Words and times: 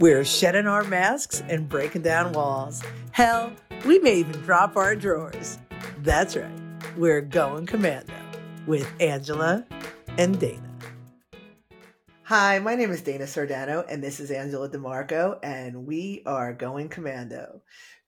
We're 0.00 0.24
shedding 0.24 0.66
our 0.66 0.82
masks 0.84 1.42
and 1.50 1.68
breaking 1.68 2.00
down 2.00 2.32
walls. 2.32 2.82
Hell, 3.12 3.52
we 3.84 3.98
may 3.98 4.14
even 4.14 4.40
drop 4.40 4.74
our 4.74 4.96
drawers. 4.96 5.58
That's 5.98 6.34
right. 6.34 6.50
We're 6.96 7.20
going 7.20 7.66
commando 7.66 8.14
with 8.66 8.90
Angela 8.98 9.66
and 10.16 10.40
Dana. 10.40 10.70
Hi, 12.22 12.60
my 12.60 12.76
name 12.76 12.90
is 12.92 13.02
Dana 13.02 13.24
Sardano, 13.24 13.84
and 13.90 14.02
this 14.02 14.20
is 14.20 14.30
Angela 14.30 14.70
DiMarco, 14.70 15.38
and 15.42 15.84
we 15.84 16.22
are 16.24 16.54
Going 16.54 16.88
Commando. 16.88 17.60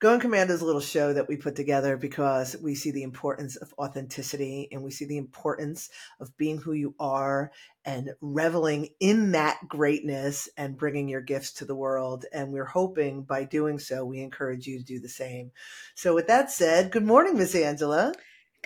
Going 0.02 0.18
Commando 0.18 0.52
is 0.52 0.62
a 0.62 0.64
little 0.64 0.80
show 0.80 1.12
that 1.12 1.28
we 1.28 1.36
put 1.36 1.54
together 1.54 1.96
because 1.96 2.56
we 2.60 2.74
see 2.74 2.90
the 2.90 3.04
importance 3.04 3.54
of 3.54 3.72
authenticity 3.78 4.66
and 4.72 4.82
we 4.82 4.90
see 4.90 5.04
the 5.04 5.16
importance 5.16 5.90
of 6.18 6.36
being 6.36 6.58
who 6.58 6.72
you 6.72 6.96
are 6.98 7.52
and 7.84 8.10
reveling 8.20 8.88
in 8.98 9.30
that 9.30 9.60
greatness 9.68 10.48
and 10.56 10.76
bringing 10.76 11.08
your 11.08 11.20
gifts 11.20 11.52
to 11.52 11.64
the 11.64 11.76
world. 11.76 12.24
And 12.32 12.52
we're 12.52 12.64
hoping 12.64 13.22
by 13.22 13.44
doing 13.44 13.78
so, 13.78 14.04
we 14.04 14.18
encourage 14.22 14.66
you 14.66 14.80
to 14.80 14.84
do 14.84 14.98
the 14.98 15.08
same. 15.08 15.52
So, 15.94 16.16
with 16.16 16.26
that 16.26 16.50
said, 16.50 16.90
good 16.90 17.06
morning, 17.06 17.38
Miss 17.38 17.54
Angela. 17.54 18.12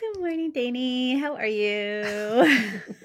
Good 0.00 0.18
morning, 0.18 0.52
Danny. 0.52 1.18
How 1.18 1.36
are 1.36 1.44
you? 1.44 2.02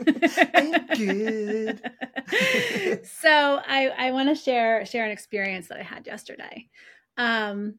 I'm 0.55 0.87
good. 0.95 1.81
so 3.05 3.59
I, 3.67 3.91
I 3.97 4.11
want 4.11 4.29
to 4.29 4.35
share 4.35 4.85
share 4.85 5.03
an 5.03 5.11
experience 5.11 5.67
that 5.67 5.79
I 5.79 5.83
had 5.83 6.07
yesterday. 6.07 6.69
Um, 7.17 7.75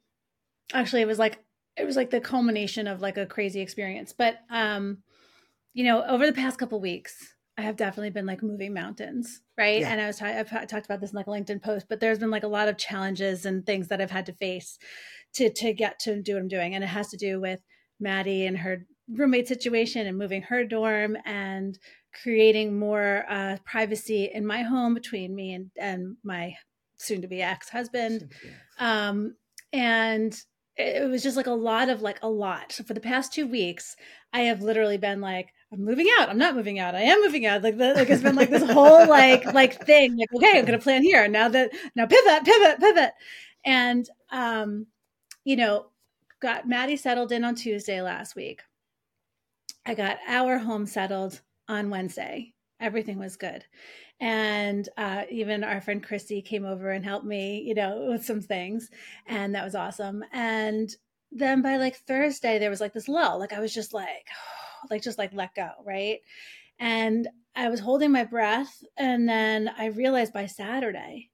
actually, 0.73 1.03
it 1.03 1.07
was 1.09 1.19
like 1.19 1.39
it 1.77 1.85
was 1.85 1.97
like 1.97 2.11
the 2.11 2.21
culmination 2.21 2.87
of 2.87 3.01
like 3.01 3.17
a 3.17 3.27
crazy 3.27 3.61
experience. 3.61 4.13
But 4.13 4.39
um, 4.51 4.99
you 5.75 5.85
know, 5.85 6.05
over 6.05 6.27
the 6.27 6.33
past 6.33 6.59
couple 6.59 6.81
weeks, 6.81 7.35
I 7.57 7.63
have 7.63 7.77
definitely 7.77 8.11
been 8.11 8.27
like 8.27 8.43
moving 8.43 8.75
mountains, 8.75 9.43
right? 9.59 9.81
Yeah. 9.81 9.91
And 9.91 10.01
I 10.01 10.07
was 10.07 10.19
t- 10.19 10.25
I've 10.25 10.51
talked 10.51 10.87
about 10.87 11.01
this 11.01 11.13
in 11.13 11.17
like 11.17 11.27
a 11.27 11.31
LinkedIn 11.31 11.63
post, 11.63 11.87
but 11.89 12.01
there's 12.01 12.19
been 12.19 12.31
like 12.31 12.45
a 12.45 12.49
lot 12.49 12.69
of 12.69 12.79
challenges 12.79 13.47
and 13.47 13.65
things 13.65 13.89
that 13.89 14.01
I've 14.01 14.11
had 14.11 14.27
to 14.27 14.33
face 14.33 14.79
to 15.35 15.51
to 15.51 15.73
get 15.73 15.99
to 16.01 16.23
do 16.23 16.35
what 16.35 16.43
I'm 16.43 16.49
doing, 16.49 16.75
and 16.75 16.85
it 16.85 16.89
has 16.89 17.09
to 17.11 17.17
do 17.17 17.41
with 17.41 17.61
Maddie 18.01 18.47
and 18.47 18.59
her 18.59 18.87
roommate 19.09 19.49
situation 19.49 20.07
and 20.07 20.17
moving 20.17 20.43
her 20.43 20.65
dorm 20.65 21.17
and 21.25 21.79
creating 22.23 22.79
more 22.79 23.25
uh, 23.29 23.57
privacy 23.65 24.31
in 24.33 24.47
my 24.47 24.63
home 24.63 24.95
between 24.95 25.35
me 25.35 25.55
and, 25.55 25.71
and 25.79 26.17
my 26.23 26.55
soon 26.99 27.23
to 27.23 27.29
be 27.29 27.43
ex 27.43 27.69
husband. 27.69 28.33
Um, 28.79 29.37
and 29.73 30.39
it 30.83 31.09
was 31.09 31.23
just 31.23 31.37
like 31.37 31.47
a 31.47 31.53
lot 31.53 31.89
of 31.89 32.03
like 32.03 32.19
a 32.23 32.29
lot. 32.29 32.73
So 32.73 32.85
for 32.85 32.95
the 32.95 33.01
past 33.01 33.33
two 33.33 33.47
weeks, 33.47 33.97
I 34.33 34.41
have 34.43 34.63
literally 34.63 34.99
been 34.99 35.21
like, 35.21 35.53
I'm 35.73 35.85
moving 35.85 36.09
out. 36.19 36.29
I'm 36.29 36.39
not 36.39 36.55
moving 36.55 36.79
out. 36.79 36.95
I 36.95 37.03
am 37.03 37.21
moving 37.23 37.47
out. 37.47 37.63
Like, 37.63 37.79
the, 37.79 37.95
like 37.95 38.11
it's 38.11 38.23
been 38.23 38.37
like 38.37 38.51
this 38.51 38.69
whole 38.71 39.07
like 39.09 39.45
like 39.55 39.85
thing. 39.85 40.17
Like, 40.17 40.33
okay, 40.35 40.59
I'm 40.59 40.65
gonna 40.65 40.79
plan 40.79 41.03
here. 41.03 41.27
Now 41.29 41.49
that 41.49 41.71
now 41.95 42.07
pivot, 42.07 42.45
pivot, 42.45 42.81
pivot, 42.81 43.13
and 43.65 44.09
um, 44.31 44.87
you 45.45 45.57
know, 45.57 45.87
got 46.41 46.69
Maddie 46.69 46.97
settled 46.97 47.33
in 47.33 47.45
on 47.45 47.55
Tuesday 47.55 48.03
last 48.03 48.37
week. 48.37 48.63
I 49.87 49.95
got 49.95 50.19
our 50.27 50.59
home 50.59 50.87
settled 50.87 51.41
on 51.69 51.91
Wednesday. 51.91 52.55
Everything 52.81 53.19
was 53.19 53.37
good. 53.37 53.65
And 54.23 54.89
uh, 54.97 55.25
even 55.31 55.65
our 55.65 55.81
friend 55.81 56.01
Christy 56.01 56.41
came 56.43 56.65
over 56.65 56.93
and 56.93 57.05
helped 57.05 57.27
me, 57.27 57.61
you 57.61 57.75
know, 57.75 58.07
with 58.09 58.25
some 58.25 58.41
things. 58.41 58.89
And 59.27 59.53
that 59.57 59.65
was 59.65 59.75
awesome. 59.75 60.25
And 60.33 60.95
then 61.33 61.61
by 61.61 61.77
like 61.77 61.97
Thursday, 61.97 62.61
there 62.61 62.71
was 62.71 62.81
like 62.81 62.93
this 62.93 63.09
lull. 63.09 63.41
Like 63.41 63.53
I 63.53 63.59
was 63.59 63.75
just 63.75 63.93
like, 63.93 64.29
like, 64.91 65.03
just 65.03 65.19
like 65.19 65.35
let 65.35 65.57
go. 65.57 65.71
Right. 65.85 66.21
And 66.79 67.27
I 67.57 67.69
was 67.69 67.81
holding 67.81 68.13
my 68.13 68.23
breath. 68.23 68.85
And 68.97 69.29
then 69.29 69.69
I 69.77 69.87
realized 69.87 70.33
by 70.33 70.47
Saturday, 70.47 71.31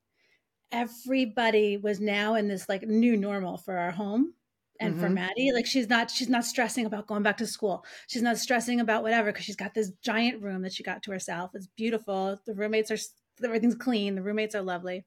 everybody 0.72 1.76
was 1.76 2.00
now 2.00 2.36
in 2.36 2.48
this 2.48 2.70
like 2.70 2.84
new 2.84 3.18
normal 3.18 3.58
for 3.58 3.76
our 3.76 3.90
home 3.90 4.32
and 4.80 4.94
mm-hmm. 4.94 5.02
for 5.02 5.10
Maddie, 5.10 5.52
like 5.52 5.66
she's 5.66 5.88
not 5.88 6.10
she's 6.10 6.28
not 6.28 6.44
stressing 6.44 6.86
about 6.86 7.06
going 7.06 7.22
back 7.22 7.36
to 7.38 7.46
school. 7.46 7.84
She's 8.06 8.22
not 8.22 8.38
stressing 8.38 8.80
about 8.80 9.02
whatever 9.02 9.32
because 9.32 9.44
she's 9.44 9.56
got 9.56 9.74
this 9.74 9.92
giant 10.02 10.42
room 10.42 10.62
that 10.62 10.72
she 10.72 10.82
got 10.82 11.02
to 11.04 11.10
herself. 11.10 11.50
It's 11.54 11.66
beautiful. 11.66 12.38
The 12.46 12.54
roommates 12.54 12.90
are 12.90 12.98
everything's 13.44 13.74
clean. 13.74 14.14
The 14.14 14.22
roommates 14.22 14.54
are 14.54 14.62
lovely. 14.62 15.04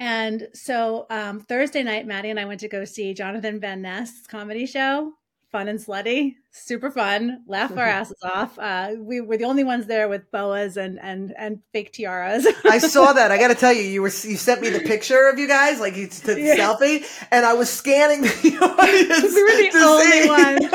And 0.00 0.48
so 0.54 1.06
um, 1.10 1.40
Thursday 1.40 1.82
night, 1.82 2.06
Maddie 2.06 2.30
and 2.30 2.40
I 2.40 2.44
went 2.44 2.60
to 2.60 2.68
go 2.68 2.84
see 2.84 3.14
Jonathan 3.14 3.60
Van 3.60 3.82
Ness 3.82 4.26
comedy 4.26 4.66
show 4.66 5.12
fun 5.52 5.68
and 5.68 5.78
slutty, 5.78 6.36
super 6.50 6.90
fun, 6.90 7.44
laugh 7.46 7.76
our 7.76 7.84
asses 8.00 8.16
off. 8.22 8.58
Uh, 8.58 8.94
we 8.98 9.20
were 9.20 9.36
the 9.36 9.44
only 9.44 9.62
ones 9.62 9.86
there 9.86 10.08
with 10.08 10.30
boas 10.32 10.76
and 10.76 10.98
and 11.00 11.32
and 11.38 11.60
fake 11.72 11.92
tiaras. 11.92 12.46
I 12.64 12.78
saw 12.78 13.12
that. 13.12 13.30
I 13.30 13.38
got 13.38 13.48
to 13.48 13.54
tell 13.66 13.72
you, 13.72 13.82
you 13.82 14.00
were 14.00 14.08
you 14.08 14.36
sent 14.36 14.62
me 14.62 14.70
the 14.70 14.80
picture 14.80 15.28
of 15.28 15.38
you 15.38 15.46
guys, 15.46 15.78
like 15.78 15.94
you 15.94 16.08
took 16.08 16.34
the 16.36 16.40
yeah. 16.40 16.56
selfie, 16.56 17.04
and 17.30 17.44
I 17.44 17.52
was 17.52 17.70
scanning 17.70 18.22
the 18.22 18.28
audience. 18.28 19.34
we 19.34 19.42
were 19.44 19.70
the 19.70 19.78
only 19.84 20.28
ones. 20.28 20.70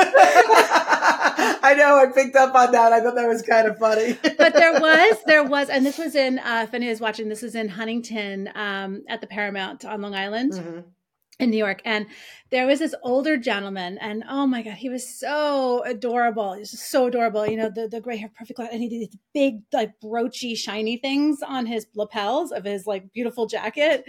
I 1.60 1.74
know. 1.76 1.98
I 1.98 2.06
picked 2.14 2.36
up 2.36 2.54
on 2.54 2.72
that. 2.72 2.92
I 2.92 3.00
thought 3.00 3.16
that 3.16 3.26
was 3.26 3.42
kind 3.42 3.66
of 3.66 3.78
funny. 3.78 4.16
but 4.22 4.54
there 4.54 4.72
was, 4.72 5.16
there 5.26 5.44
was, 5.44 5.68
and 5.68 5.84
this 5.84 5.98
was 5.98 6.14
in. 6.14 6.38
Uh, 6.38 6.62
if 6.64 6.72
anyone 6.72 6.92
is 6.92 7.00
watching, 7.00 7.28
this 7.28 7.42
is 7.42 7.54
in 7.54 7.68
Huntington 7.68 8.50
um, 8.54 9.02
at 9.08 9.20
the 9.20 9.26
Paramount 9.26 9.84
on 9.84 10.00
Long 10.00 10.14
Island. 10.14 10.52
Mm-hmm 10.52 10.80
in 11.38 11.50
New 11.50 11.56
York. 11.56 11.80
And 11.84 12.06
there 12.50 12.66
was 12.66 12.78
this 12.78 12.94
older 13.02 13.36
gentleman, 13.36 13.98
and 13.98 14.24
oh 14.28 14.46
my 14.46 14.62
God, 14.62 14.74
he 14.74 14.88
was 14.88 15.08
so 15.08 15.82
adorable. 15.84 16.54
He 16.54 16.60
was 16.60 16.80
so 16.80 17.06
adorable. 17.06 17.46
You 17.46 17.56
know, 17.56 17.70
the, 17.70 17.88
the 17.88 18.00
gray 18.00 18.16
hair, 18.16 18.30
perfect, 18.34 18.58
and 18.58 18.82
he 18.82 18.88
did 18.88 19.00
these 19.00 19.18
big, 19.34 19.60
like, 19.72 19.92
broachy, 20.02 20.56
shiny 20.56 20.96
things 20.96 21.40
on 21.42 21.66
his 21.66 21.86
lapels 21.94 22.50
of 22.52 22.64
his, 22.64 22.86
like, 22.86 23.12
beautiful 23.12 23.46
jacket. 23.46 24.04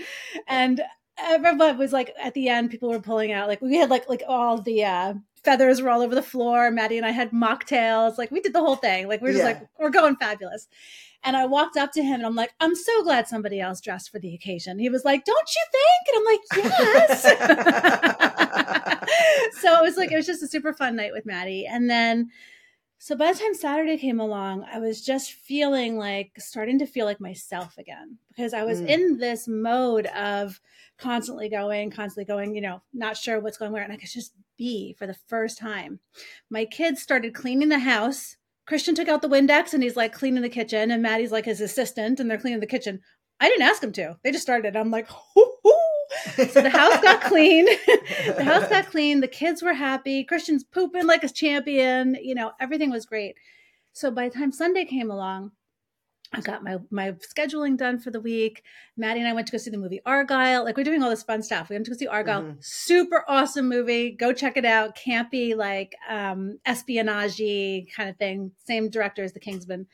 And 0.48 0.82
everyone 1.20 1.78
was 1.78 1.94
like, 1.94 2.14
at 2.22 2.34
the 2.34 2.50
end, 2.50 2.72
people 2.72 2.90
were 2.90 3.00
pulling 3.00 3.32
out, 3.32 3.48
like, 3.48 3.62
we 3.62 3.78
had, 3.78 3.90
like, 3.90 4.08
like 4.10 4.24
all 4.28 4.62
the, 4.62 4.86
uh, 4.86 5.14
feathers 5.44 5.82
were 5.82 5.90
all 5.90 6.02
over 6.02 6.16
the 6.16 6.22
floor. 6.22 6.72
Maddie 6.72 6.98
and 6.98 7.06
I 7.06 7.12
had 7.12 7.32
mocktails. 7.32 8.18
Like 8.18 8.30
we 8.32 8.42
did 8.42 8.54
the 8.54 8.60
whole 8.60 8.76
thing. 8.76 9.08
Like 9.08 9.22
we 9.22 9.30
are 9.30 9.34
just 9.34 9.44
yeah. 9.44 9.52
like, 9.52 9.68
we're 9.80 9.90
going 9.90 10.18
fabulous. 10.18 10.68
And 11.24 11.36
I 11.36 11.46
walked 11.46 11.76
up 11.76 11.92
to 11.94 12.04
him 12.04 12.16
and 12.16 12.26
I'm 12.26 12.36
like, 12.36 12.54
I'm 12.60 12.76
so 12.76 13.04
glad 13.04 13.28
somebody 13.28 13.60
else 13.60 13.82
dressed 13.82 14.10
for 14.10 14.20
the 14.20 14.34
occasion. 14.34 14.80
He 14.80 14.90
was 14.90 15.04
like, 15.04 15.26
Don't 15.26 15.50
you 15.56 15.66
think? 15.72 16.08
And 16.08 16.18
I'm 16.18 16.26
like, 16.26 16.42
Yes. 16.80 17.24
so 19.62 19.80
it 19.80 19.84
was 19.84 19.98
like, 19.98 20.12
it 20.12 20.16
was 20.16 20.26
just 20.26 20.44
a 20.44 20.48
super 20.48 20.74
fun 20.74 20.96
night 20.96 21.12
with 21.14 21.26
Maddie. 21.26 21.66
And 21.66 21.90
then, 21.90 22.30
so 23.00 23.16
by 23.16 23.32
the 23.32 23.40
time 23.40 23.54
Saturday 23.54 23.98
came 23.98 24.20
along, 24.20 24.66
I 24.72 24.80
was 24.80 25.02
just 25.02 25.32
feeling 25.34 25.98
like 25.98 26.32
starting 26.38 26.80
to 26.80 26.86
feel 26.86 27.06
like 27.06 27.22
myself 27.22 27.78
again 27.78 28.18
because 28.30 28.54
I 28.54 28.64
was 28.64 28.82
mm. 28.82 28.88
in 28.88 29.18
this 29.18 29.48
mode 29.48 30.08
of 30.08 30.60
constantly 30.98 31.50
going, 31.50 31.92
constantly 31.92 32.26
going, 32.26 32.56
you 32.56 32.62
know, 32.62 32.82
not 32.94 33.16
sure 33.16 33.40
what's 33.40 33.58
going 33.58 33.72
where. 33.72 33.84
And 33.84 33.94
I 33.94 33.98
could 33.98 34.10
just 34.10 34.34
be 34.58 34.94
for 35.00 35.08
the 35.08 35.16
first 35.28 35.58
time. 35.58 36.00
My 36.50 36.66
kids 36.66 37.02
started 37.02 37.34
cleaning 37.34 37.70
the 37.70 37.80
house 37.80 38.36
Christian 38.70 38.94
took 38.94 39.08
out 39.08 39.24
the 39.24 39.28
Windex 39.28 39.74
and 39.74 39.82
he's 39.82 39.96
like 39.96 40.14
cleaning 40.14 40.44
the 40.44 40.48
kitchen, 40.48 40.92
and 40.92 41.02
Maddie's 41.02 41.32
like 41.32 41.46
his 41.46 41.60
assistant, 41.60 42.20
and 42.20 42.30
they're 42.30 42.38
cleaning 42.38 42.60
the 42.60 42.68
kitchen. 42.68 43.02
I 43.40 43.50
didn't 43.50 43.64
ask 43.64 43.84
him 43.84 43.92
to. 43.94 44.18
They 44.24 44.32
just 44.32 44.44
started. 44.44 44.76
I'm 44.76 44.92
like, 44.92 45.10
hoo, 45.10 45.54
hoo. 45.64 45.74
so 46.36 46.62
the 46.62 46.70
house 46.70 47.02
got 47.02 47.22
clean. 47.22 47.66
the 48.38 48.44
house 48.44 48.70
got 48.70 48.86
clean. 48.86 49.22
The 49.22 49.28
kids 49.28 49.64
were 49.64 49.74
happy. 49.74 50.24
Christian's 50.24 50.64
pooping 50.64 51.08
like 51.08 51.24
a 51.24 51.30
champion. 51.30 52.16
You 52.22 52.36
know, 52.36 52.52
everything 52.60 52.92
was 52.92 53.08
great. 53.08 53.38
So 53.92 54.12
by 54.12 54.30
the 54.30 54.36
time 54.36 54.52
Sunday 54.52 54.86
came 54.86 55.10
along, 55.10 55.52
I 56.32 56.42
got 56.42 56.64
my 56.64 56.78
my 56.92 57.14
scheduling 57.14 57.76
done 57.76 58.00
for 58.00 58.12
the 58.12 58.22
week. 58.22 58.64
Maddie 58.96 59.20
and 59.20 59.28
I 59.28 59.34
went 59.34 59.48
to 59.48 59.52
go 59.52 59.58
see 59.58 59.72
the 59.72 59.78
movie 59.78 60.02
Argylle. 60.06 60.64
Like 60.64 60.78
we're 60.78 60.84
doing 60.84 61.02
all 61.02 61.10
this 61.10 61.24
fun 61.24 61.42
stuff. 61.42 61.70
We 61.70 61.76
went 61.76 61.86
to 61.86 61.92
go 61.92 61.98
see 61.98 62.08
Argylle. 62.08 62.44
Mm-hmm. 62.44 62.60
Super 62.60 63.26
awesome 63.28 63.68
movie. 63.68 64.12
Go 64.12 64.32
check 64.32 64.56
it 64.56 64.66
out. 64.66 64.96
Campy, 64.96 65.56
like 65.56 65.96
um 66.08 66.60
espionage 66.66 67.42
kind 67.96 68.10
of 68.10 68.18
thing. 68.18 68.52
Same 68.66 68.90
director 68.90 69.24
as 69.24 69.34
The 69.34 69.40
Kingsman. 69.40 69.88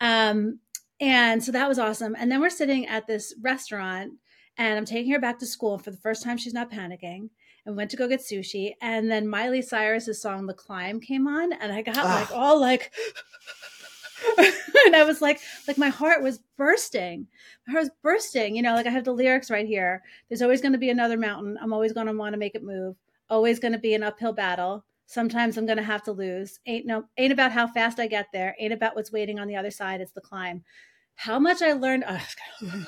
Um, 0.00 0.60
and 1.00 1.42
so 1.42 1.50
that 1.52 1.68
was 1.68 1.78
awesome. 1.78 2.14
And 2.18 2.30
then 2.30 2.40
we're 2.40 2.50
sitting 2.50 2.86
at 2.86 3.06
this 3.06 3.34
restaurant 3.42 4.12
and 4.56 4.78
I'm 4.78 4.84
taking 4.84 5.12
her 5.12 5.18
back 5.18 5.38
to 5.40 5.46
school 5.46 5.78
for 5.78 5.90
the 5.90 5.96
first 5.96 6.22
time 6.22 6.36
she's 6.36 6.54
not 6.54 6.70
panicking 6.70 7.30
and 7.66 7.76
went 7.76 7.90
to 7.90 7.96
go 7.96 8.08
get 8.08 8.20
sushi. 8.20 8.74
And 8.80 9.10
then 9.10 9.26
Miley 9.26 9.62
Cyrus's 9.62 10.20
song 10.22 10.46
The 10.46 10.54
Climb 10.54 11.00
came 11.00 11.26
on 11.26 11.52
and 11.52 11.72
I 11.72 11.82
got 11.82 11.96
like 11.96 12.30
all 12.30 12.60
like 12.60 12.92
and 14.86 14.96
I 14.96 15.04
was 15.04 15.20
like, 15.20 15.40
like 15.66 15.78
my 15.78 15.88
heart 15.88 16.22
was 16.22 16.40
bursting. 16.56 17.26
My 17.66 17.72
heart 17.72 17.84
was 17.84 17.90
bursting. 18.02 18.56
You 18.56 18.62
know, 18.62 18.74
like 18.74 18.86
I 18.86 18.90
have 18.90 19.04
the 19.04 19.12
lyrics 19.12 19.50
right 19.50 19.66
here. 19.66 20.02
There's 20.28 20.42
always 20.42 20.60
going 20.60 20.72
to 20.72 20.78
be 20.78 20.90
another 20.90 21.16
mountain. 21.16 21.58
I'm 21.60 21.72
always 21.72 21.92
going 21.92 22.06
to 22.06 22.12
want 22.12 22.32
to 22.32 22.38
make 22.38 22.54
it 22.54 22.62
move. 22.62 22.96
Always 23.30 23.58
going 23.58 23.72
to 23.72 23.78
be 23.78 23.94
an 23.94 24.02
uphill 24.02 24.32
battle. 24.32 24.84
Sometimes 25.06 25.56
I'm 25.56 25.66
going 25.66 25.78
to 25.78 25.84
have 25.84 26.02
to 26.04 26.12
lose. 26.12 26.58
Ain't 26.66 26.86
no, 26.86 27.04
ain't 27.18 27.32
about 27.32 27.52
how 27.52 27.66
fast 27.66 28.00
I 28.00 28.06
get 28.06 28.26
there. 28.32 28.56
Ain't 28.58 28.72
about 28.72 28.96
what's 28.96 29.12
waiting 29.12 29.38
on 29.38 29.48
the 29.48 29.56
other 29.56 29.70
side. 29.70 30.00
It's 30.00 30.12
the 30.12 30.20
climb. 30.20 30.64
How 31.16 31.38
much 31.38 31.62
I 31.62 31.72
learned. 31.74 32.04
Oh, 32.06 32.26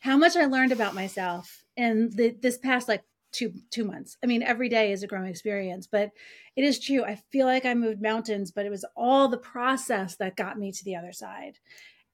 how 0.00 0.16
much 0.16 0.36
I 0.36 0.46
learned 0.46 0.72
about 0.72 0.94
myself 0.94 1.64
in 1.76 2.10
the, 2.10 2.36
this 2.40 2.58
past 2.58 2.88
like 2.88 3.02
two 3.34 3.52
two 3.70 3.84
months. 3.84 4.16
I 4.22 4.26
mean, 4.26 4.42
every 4.42 4.68
day 4.68 4.92
is 4.92 5.02
a 5.02 5.06
growing 5.06 5.28
experience, 5.28 5.86
but 5.86 6.10
it 6.56 6.64
is 6.64 6.78
true. 6.78 7.04
I 7.04 7.16
feel 7.30 7.46
like 7.46 7.66
I 7.66 7.74
moved 7.74 8.00
mountains, 8.00 8.50
but 8.50 8.64
it 8.64 8.70
was 8.70 8.84
all 8.96 9.28
the 9.28 9.38
process 9.38 10.16
that 10.16 10.36
got 10.36 10.58
me 10.58 10.72
to 10.72 10.84
the 10.84 10.96
other 10.96 11.12
side. 11.12 11.58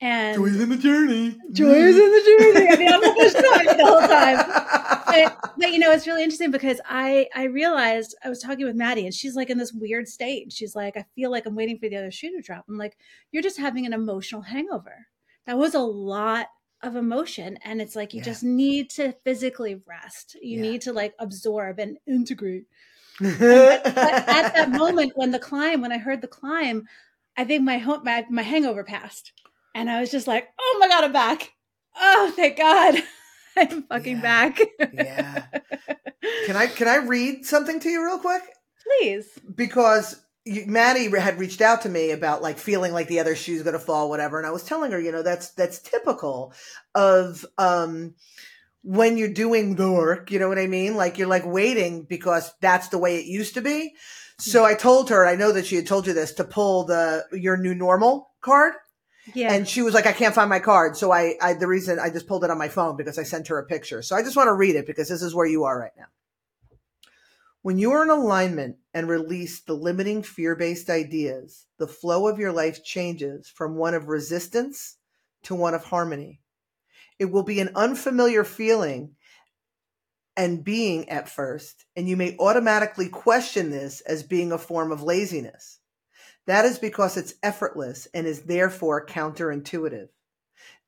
And 0.03 0.37
joy 0.37 0.47
is 0.47 0.61
in 0.61 0.71
the 0.71 0.79
journey. 0.79 1.37
Joy 1.53 1.75
is 1.75 1.97
in 1.97 2.11
the 2.11 2.55
journey. 2.55 2.69
I 2.71 2.77
mean, 2.77 2.89
I'm 2.89 3.05
almost 3.05 3.35
done. 3.35 3.77
the 3.77 3.85
whole 3.85 4.01
time. 4.01 4.37
But, 5.07 5.55
but, 5.59 5.73
you 5.73 5.79
know, 5.79 5.91
it's 5.91 6.07
really 6.07 6.23
interesting 6.23 6.51
because 6.51 6.81
I 6.87 7.29
I 7.35 7.45
realized 7.45 8.17
I 8.25 8.31
was 8.31 8.41
talking 8.41 8.65
with 8.65 8.77
Maddie 8.77 9.05
and 9.05 9.15
she's 9.15 9.37
like 9.37 9.51
in 9.51 9.59
this 9.59 9.73
weird 9.73 10.09
state. 10.09 10.53
She's 10.53 10.75
like, 10.75 10.97
I 10.97 11.05
feel 11.15 11.31
like 11.31 11.47
I'm 11.47 11.55
waiting 11.55 11.79
for 11.79 11.89
the 11.89 11.97
other 11.97 12.11
shoe 12.11 12.31
to 12.31 12.41
drop. 12.41 12.65
I'm 12.69 12.79
like, 12.79 12.97
you're 13.31 13.43
just 13.43 13.59
having 13.59 13.85
an 13.85 13.93
emotional 13.93 14.41
hangover. 14.41 15.07
That 15.47 15.59
was 15.59 15.75
a 15.75 15.81
lot 15.81 16.47
of 16.83 16.97
emotion 16.97 17.59
and 17.65 17.81
it's 17.81 17.95
like 17.95 18.15
you 18.15 18.19
yeah. 18.19 18.25
just 18.25 18.43
need 18.43 18.91
to 18.91 19.13
physically 19.25 19.81
rest. 19.87 20.37
You 20.41 20.57
yeah. 20.57 20.71
need 20.71 20.81
to 20.83 20.93
like 20.93 21.15
absorb 21.19 21.79
and 21.79 21.99
integrate. 22.07 22.65
But, 23.21 23.39
but, 23.85 23.85
at 23.97 24.55
that 24.55 24.71
moment 24.71 25.13
when 25.15 25.31
the 25.31 25.39
climb 25.39 25.83
when 25.83 25.93
i 25.93 25.99
heard 25.99 26.23
the 26.23 26.29
climb 26.29 26.89
i 27.37 27.45
think 27.45 27.63
my, 27.63 27.77
my 28.03 28.25
my 28.31 28.43
hangover 28.43 28.85
passed. 28.85 29.33
And 29.75 29.91
i 29.91 30.01
was 30.01 30.11
just 30.11 30.27
like 30.27 30.49
oh 30.59 30.77
my 30.81 30.89
god 30.89 31.05
i'm 31.05 31.13
back. 31.13 31.53
Oh 31.97 32.33
thank 32.35 32.57
god. 32.57 32.95
I'm 33.57 33.83
fucking 33.83 34.17
yeah. 34.17 34.23
back. 34.23 34.61
Yeah. 34.93 35.45
Can 36.47 36.55
i 36.55 36.67
can 36.67 36.87
i 36.87 36.97
read 36.97 37.47
something 37.47 37.81
to 37.81 37.89
you 37.89 38.05
real 38.05 38.19
quick? 38.19 38.43
Please. 38.85 39.27
Because 39.55 40.21
Maddie 40.67 41.11
had 41.17 41.39
reached 41.39 41.61
out 41.61 41.83
to 41.83 41.89
me 41.89 42.11
about 42.11 42.43
like 42.43 42.59
feeling 42.59 42.93
like 42.93 43.07
the 43.07 43.21
other 43.21 43.37
shoe's 43.37 43.63
going 43.63 43.75
to 43.75 43.79
fall, 43.79 44.09
whatever. 44.09 44.39
And 44.39 44.47
I 44.47 44.51
was 44.51 44.65
telling 44.65 44.91
her, 44.91 45.01
you 45.01 45.13
know, 45.13 45.23
that's, 45.23 45.51
that's 45.51 45.79
typical 45.79 46.53
of, 46.95 47.47
um, 47.57 48.15
when 48.83 49.17
you're 49.17 49.33
doing 49.33 49.77
the 49.77 49.93
work, 49.93 50.31
you 50.31 50.39
know 50.39 50.49
what 50.49 50.59
I 50.59 50.67
mean? 50.67 50.97
Like 50.97 51.19
you're 51.19 51.29
like 51.29 51.47
waiting 51.47 52.05
because 52.05 52.53
that's 52.61 52.89
the 52.89 52.99
way 52.99 53.19
it 53.19 53.27
used 53.27 53.55
to 53.55 53.61
be. 53.61 53.95
So 54.39 54.65
I 54.65 54.75
told 54.75 55.11
her, 55.11 55.27
I 55.27 55.37
know 55.37 55.53
that 55.53 55.67
she 55.67 55.77
had 55.77 55.87
told 55.87 56.07
you 56.07 56.15
this, 56.15 56.33
to 56.35 56.45
pull 56.45 56.85
the, 56.85 57.27
your 57.33 57.59
new 57.59 57.75
normal 57.75 58.31
card. 58.41 58.73
Yeah. 59.35 59.53
And 59.53 59.69
she 59.69 59.83
was 59.83 59.93
like, 59.93 60.07
I 60.07 60.13
can't 60.13 60.35
find 60.35 60.49
my 60.49 60.61
card. 60.61 60.97
So 60.97 61.13
I, 61.13 61.35
I, 61.43 61.53
the 61.53 61.69
reason 61.69 61.99
I 61.99 62.09
just 62.09 62.27
pulled 62.27 62.43
it 62.43 62.51
on 62.51 62.57
my 62.57 62.69
phone 62.69 62.97
because 62.97 63.19
I 63.19 63.23
sent 63.23 63.49
her 63.49 63.59
a 63.59 63.67
picture. 63.67 64.01
So 64.01 64.17
I 64.17 64.23
just 64.23 64.37
want 64.37 64.49
to 64.49 64.55
read 64.55 64.77
it 64.77 64.87
because 64.87 65.11
this 65.11 65.21
is 65.21 65.35
where 65.35 65.47
you 65.47 65.65
are 65.65 65.79
right 65.79 65.93
now. 65.97 66.07
When 67.61 67.79
you 67.79 67.93
are 67.93 68.03
in 68.03 68.09
alignment 68.09 68.77
and 68.93 69.09
release 69.09 69.61
the 69.61 69.75
limiting 69.75 70.23
fear 70.23 70.57
based 70.57 70.91
ideas, 70.91 71.67
the 71.79 71.87
flow 71.87 72.27
of 72.27 72.39
your 72.39 72.53
life 72.53 72.83
changes 72.85 73.49
from 73.49 73.77
one 73.77 73.95
of 73.95 74.09
resistance 74.09 74.97
to 75.45 75.55
one 75.55 75.75
of 75.75 75.85
harmony. 75.85 76.41
It 77.19 77.27
will 77.27 77.43
be 77.43 77.61
an 77.61 77.71
unfamiliar 77.75 78.45
feeling 78.45 79.17
and 80.37 80.65
being 80.65 81.09
at 81.09 81.29
first, 81.29 81.85
and 81.95 82.09
you 82.09 82.17
may 82.17 82.37
automatically 82.39 83.09
question 83.09 83.71
this 83.71 84.01
as 84.03 84.23
being 84.23 84.53
a 84.53 84.59
form 84.59 84.91
of 84.91 85.03
laziness. 85.03 85.81
That 86.47 86.65
is 86.65 86.79
because 86.79 87.17
it's 87.17 87.35
effortless 87.43 88.09
and 88.15 88.27
is 88.27 88.43
therefore 88.43 89.07
counterintuitive. 89.07 90.09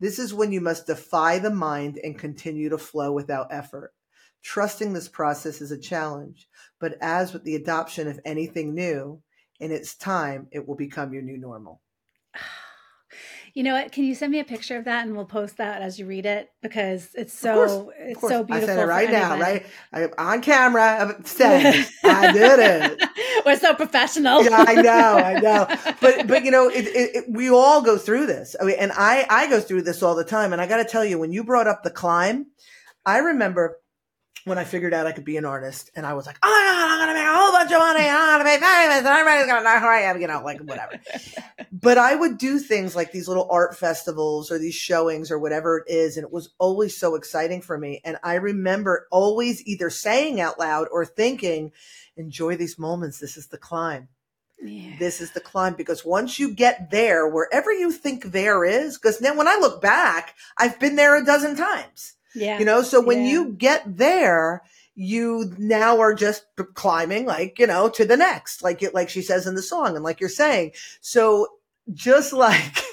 This 0.00 0.19
is 0.19 0.34
when 0.34 0.52
you 0.52 0.60
must 0.60 0.87
defy 0.87 1.38
the 1.38 1.50
mind 1.50 1.98
and 2.02 2.19
continue 2.19 2.70
to 2.70 2.78
flow 2.78 3.12
without 3.12 3.48
effort. 3.52 3.93
Trusting 4.42 4.92
this 4.92 5.08
process 5.08 5.60
is 5.60 5.70
a 5.70 5.78
challenge, 5.78 6.48
but 6.80 6.96
as 7.00 7.32
with 7.32 7.44
the 7.44 7.54
adoption 7.54 8.08
of 8.08 8.20
anything 8.24 8.74
new, 8.74 9.22
in 9.62 9.70
its 9.70 9.94
time, 9.94 10.48
it 10.50 10.66
will 10.66 10.74
become 10.74 11.14
your 11.14 11.22
new 11.22 11.38
normal. 11.38 11.80
You 13.54 13.64
know 13.64 13.74
what? 13.74 13.92
Can 13.92 14.04
you 14.04 14.14
send 14.14 14.32
me 14.32 14.40
a 14.40 14.44
picture 14.44 14.78
of 14.78 14.86
that 14.86 15.06
and 15.06 15.14
we'll 15.14 15.26
post 15.26 15.58
that 15.58 15.82
as 15.82 15.98
you 15.98 16.06
read 16.06 16.24
it 16.24 16.48
because 16.62 17.10
it's 17.14 17.34
so 17.34 17.92
it's 17.98 18.18
so 18.22 18.42
beautiful. 18.42 18.54
I 18.54 18.74
said 18.74 18.78
it 18.78 18.86
right 18.86 19.10
now, 19.10 19.38
right? 19.38 19.66
I, 19.92 20.08
on 20.16 20.40
camera. 20.40 21.14
Said 21.24 21.86
I 22.02 22.32
did 22.32 22.58
it. 22.58 23.02
We're 23.44 23.58
so 23.58 23.74
professional. 23.74 24.42
yeah, 24.42 24.64
I 24.66 24.74
know, 24.76 25.16
I 25.18 25.38
know. 25.38 25.66
But 26.00 26.28
but 26.28 26.44
you 26.44 26.50
know, 26.50 26.70
it, 26.70 26.86
it, 26.86 27.16
it, 27.16 27.24
we 27.28 27.50
all 27.50 27.82
go 27.82 27.98
through 27.98 28.24
this. 28.24 28.56
I 28.58 28.64
mean, 28.64 28.76
and 28.78 28.90
I 28.92 29.26
I 29.28 29.50
go 29.50 29.60
through 29.60 29.82
this 29.82 30.02
all 30.02 30.14
the 30.14 30.24
time. 30.24 30.54
And 30.54 30.62
I 30.62 30.66
got 30.66 30.78
to 30.78 30.86
tell 30.86 31.04
you, 31.04 31.18
when 31.18 31.30
you 31.30 31.44
brought 31.44 31.66
up 31.66 31.82
the 31.82 31.90
climb, 31.90 32.46
I 33.04 33.18
remember 33.18 33.81
when 34.44 34.58
I 34.58 34.64
figured 34.64 34.92
out 34.92 35.06
I 35.06 35.12
could 35.12 35.24
be 35.24 35.36
an 35.36 35.44
artist, 35.44 35.90
and 35.94 36.04
I 36.04 36.14
was 36.14 36.26
like, 36.26 36.38
"Oh 36.42 36.48
my 36.48 36.74
god, 36.74 36.90
I'm 36.90 36.98
gonna 37.00 37.14
make 37.14 37.28
a 37.28 37.36
whole 37.36 37.52
bunch 37.52 37.72
of 37.72 37.78
money, 37.78 38.04
and 38.04 38.16
I'm 38.16 38.38
gonna 38.40 38.44
be 38.44 38.64
famous, 38.64 38.98
and 38.98 39.06
everybody's 39.06 39.46
gonna 39.46 39.64
know 39.64 39.80
who 39.80 39.86
I 39.86 40.00
am," 40.00 40.20
you 40.20 40.26
know, 40.26 40.42
like 40.44 40.60
whatever. 40.60 41.00
but 41.72 41.98
I 41.98 42.14
would 42.14 42.38
do 42.38 42.58
things 42.58 42.96
like 42.96 43.12
these 43.12 43.28
little 43.28 43.48
art 43.50 43.76
festivals 43.76 44.50
or 44.50 44.58
these 44.58 44.74
showings 44.74 45.30
or 45.30 45.38
whatever 45.38 45.78
it 45.78 45.92
is, 45.92 46.16
and 46.16 46.24
it 46.24 46.32
was 46.32 46.50
always 46.58 46.96
so 46.96 47.14
exciting 47.14 47.62
for 47.62 47.78
me. 47.78 48.00
And 48.04 48.18
I 48.22 48.34
remember 48.34 49.06
always 49.10 49.64
either 49.66 49.90
saying 49.90 50.40
out 50.40 50.58
loud 50.58 50.88
or 50.90 51.04
thinking, 51.04 51.72
"Enjoy 52.16 52.56
these 52.56 52.78
moments. 52.78 53.18
This 53.18 53.36
is 53.36 53.48
the 53.48 53.58
climb." 53.58 54.08
Yeah. 54.64 54.96
This 54.98 55.20
is 55.20 55.32
the 55.32 55.40
climb 55.40 55.74
because 55.74 56.04
once 56.04 56.38
you 56.38 56.54
get 56.54 56.90
there, 56.90 57.26
wherever 57.26 57.72
you 57.72 57.90
think 57.90 58.26
there 58.26 58.64
is, 58.64 58.96
because 58.96 59.18
then 59.18 59.36
when 59.36 59.48
I 59.48 59.56
look 59.56 59.82
back, 59.82 60.34
I've 60.56 60.78
been 60.78 60.94
there 60.94 61.16
a 61.16 61.24
dozen 61.24 61.56
times. 61.56 62.14
Yeah. 62.34 62.58
You 62.58 62.64
know, 62.64 62.82
so 62.82 63.00
when 63.00 63.25
yeah. 63.25 63.31
you 63.31 63.52
get 63.52 63.96
there, 63.96 64.62
you 64.94 65.55
now 65.58 66.00
are 66.00 66.14
just 66.14 66.44
climbing 66.75 67.26
like, 67.26 67.58
you 67.58 67.67
know, 67.67 67.88
to 67.90 68.05
the 68.05 68.17
next, 68.17 68.62
like 68.62 68.82
it, 68.82 68.94
like 68.94 69.08
she 69.08 69.23
says 69.23 69.46
in 69.46 69.55
the 69.55 69.62
song 69.62 69.94
and 69.94 70.05
like 70.05 70.20
you're 70.20 70.29
saying. 70.29 70.73
So 71.00 71.49
just 71.93 72.32
like 72.32 72.84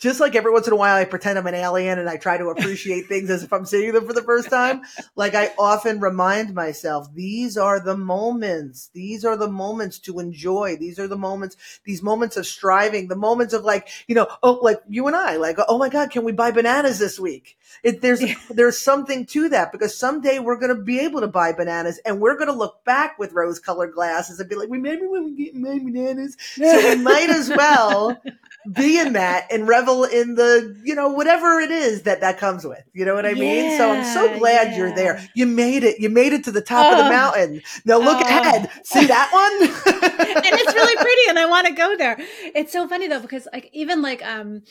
just 0.00 0.20
like 0.20 0.34
every 0.34 0.52
once 0.52 0.66
in 0.66 0.72
a 0.72 0.76
while 0.76 0.96
I 0.96 1.04
pretend 1.04 1.38
I'm 1.38 1.46
an 1.46 1.54
alien 1.54 1.98
and 1.98 2.08
I 2.08 2.16
try 2.16 2.36
to 2.36 2.48
appreciate 2.48 3.06
things 3.06 3.30
as 3.30 3.42
if 3.42 3.52
I'm 3.52 3.64
seeing 3.64 3.92
them 3.92 4.06
for 4.06 4.12
the 4.12 4.22
first 4.22 4.50
time. 4.50 4.82
Like 5.16 5.34
I 5.34 5.52
often 5.58 6.00
remind 6.00 6.54
myself, 6.54 7.12
these 7.14 7.56
are 7.56 7.80
the 7.80 7.96
moments. 7.96 8.90
These 8.94 9.24
are 9.24 9.36
the 9.36 9.50
moments 9.50 9.98
to 10.00 10.18
enjoy. 10.18 10.76
These 10.76 10.98
are 10.98 11.08
the 11.08 11.16
moments, 11.16 11.56
these 11.84 12.02
moments 12.02 12.36
of 12.36 12.46
striving, 12.46 13.08
the 13.08 13.16
moments 13.16 13.52
of 13.52 13.64
like, 13.64 13.88
you 14.06 14.14
know, 14.14 14.28
oh, 14.42 14.60
like 14.62 14.80
you 14.88 15.06
and 15.08 15.16
I, 15.16 15.36
like, 15.36 15.58
oh 15.68 15.78
my 15.78 15.88
God, 15.88 16.10
can 16.10 16.24
we 16.24 16.32
buy 16.32 16.52
bananas 16.52 16.98
this 16.98 17.18
week? 17.18 17.58
It, 17.82 18.00
there's, 18.00 18.22
there's 18.50 18.78
something 18.78 19.26
to 19.26 19.48
that 19.50 19.72
because 19.72 19.96
someday 19.96 20.38
we're 20.38 20.58
going 20.58 20.74
to 20.74 20.82
be 20.82 21.00
able 21.00 21.20
to 21.20 21.28
buy 21.28 21.52
bananas 21.52 22.00
and 22.04 22.20
we're 22.20 22.36
going 22.36 22.48
to 22.48 22.54
look 22.54 22.84
back 22.84 23.18
with 23.18 23.32
rose 23.32 23.58
colored 23.58 23.92
glasses 23.92 24.40
and 24.40 24.48
be 24.48 24.56
like, 24.56 24.68
we 24.68 24.78
remember 24.78 25.10
when 25.10 25.24
we 25.24 25.32
get 25.32 25.54
my 25.54 25.78
bananas? 25.78 26.36
So 26.54 26.88
we 26.88 27.02
might 27.02 27.30
as 27.30 27.48
well 27.48 28.20
be 28.72 28.98
in 28.98 29.14
that 29.14 29.46
and 29.50 29.66
revel 29.66 30.04
in 30.04 30.34
the, 30.34 30.78
you 30.84 30.94
know, 30.94 31.08
whatever 31.08 31.60
it 31.60 31.70
is 31.70 32.02
that 32.02 32.20
that 32.20 32.38
comes 32.38 32.66
with. 32.66 32.82
You 32.92 33.04
know 33.04 33.14
what 33.14 33.24
I 33.24 33.34
mean? 33.34 33.76
so 33.78 33.90
I'm 33.90 34.04
so 34.04 34.38
glad 34.38 34.68
yeah. 34.68 34.76
you're 34.76 34.94
there. 34.94 35.26
You 35.34 35.46
made 35.46 35.82
it. 35.82 36.00
You 36.00 36.10
made 36.10 36.32
it 36.32 36.44
to 36.44 36.52
the 36.52 36.60
top 36.60 36.92
of 36.92 37.04
the 37.04 37.10
mountain. 37.10 37.62
Now 37.84 37.98
look 37.98 38.20
ahead. 38.20 38.70
See 38.84 39.06
that 39.06 39.30
one? 39.32 39.68
and 40.36 40.60
it's 40.60 40.74
really 40.74 40.96
pretty 40.96 41.22
and 41.28 41.38
I 41.38 41.46
want 41.46 41.66
to 41.68 41.72
go 41.72 41.96
there. 41.96 42.16
It's 42.54 42.72
so 42.72 42.86
funny 42.86 43.08
though, 43.08 43.20
because 43.20 43.48
like 43.52 43.70
even 43.72 44.02
like, 44.02 44.24
um, 44.24 44.62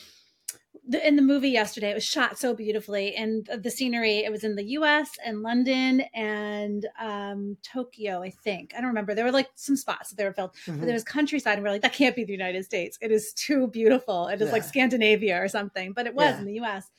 the, 0.90 1.06
in 1.06 1.14
the 1.14 1.22
movie 1.22 1.50
yesterday, 1.50 1.90
it 1.90 1.94
was 1.94 2.04
shot 2.04 2.36
so 2.36 2.52
beautifully, 2.52 3.14
and 3.14 3.48
the 3.62 3.70
scenery. 3.70 4.18
It 4.18 4.32
was 4.32 4.42
in 4.42 4.56
the 4.56 4.64
U.S. 4.64 5.10
and 5.24 5.40
London 5.42 6.00
and 6.14 6.84
um, 7.00 7.56
Tokyo, 7.62 8.22
I 8.22 8.30
think. 8.30 8.72
I 8.76 8.80
don't 8.80 8.88
remember. 8.88 9.14
There 9.14 9.24
were 9.24 9.30
like 9.30 9.50
some 9.54 9.76
spots 9.76 10.10
that 10.10 10.16
they 10.16 10.24
were 10.24 10.32
filmed, 10.32 10.52
mm-hmm. 10.66 10.80
but 10.80 10.86
there 10.86 10.94
was 10.94 11.04
countryside, 11.04 11.54
and 11.54 11.62
we 11.62 11.68
are 11.68 11.72
like, 11.72 11.82
that 11.82 11.92
can't 11.92 12.16
be 12.16 12.24
the 12.24 12.32
United 12.32 12.64
States. 12.64 12.98
It 13.00 13.12
is 13.12 13.32
too 13.32 13.68
beautiful. 13.68 14.26
It 14.26 14.42
is 14.42 14.48
yeah. 14.48 14.52
like 14.52 14.64
Scandinavia 14.64 15.40
or 15.40 15.46
something, 15.46 15.92
but 15.92 16.06
it 16.06 16.14
was 16.14 16.24
yeah. 16.24 16.38
in 16.38 16.44
the 16.44 16.54
U.S. 16.54 16.90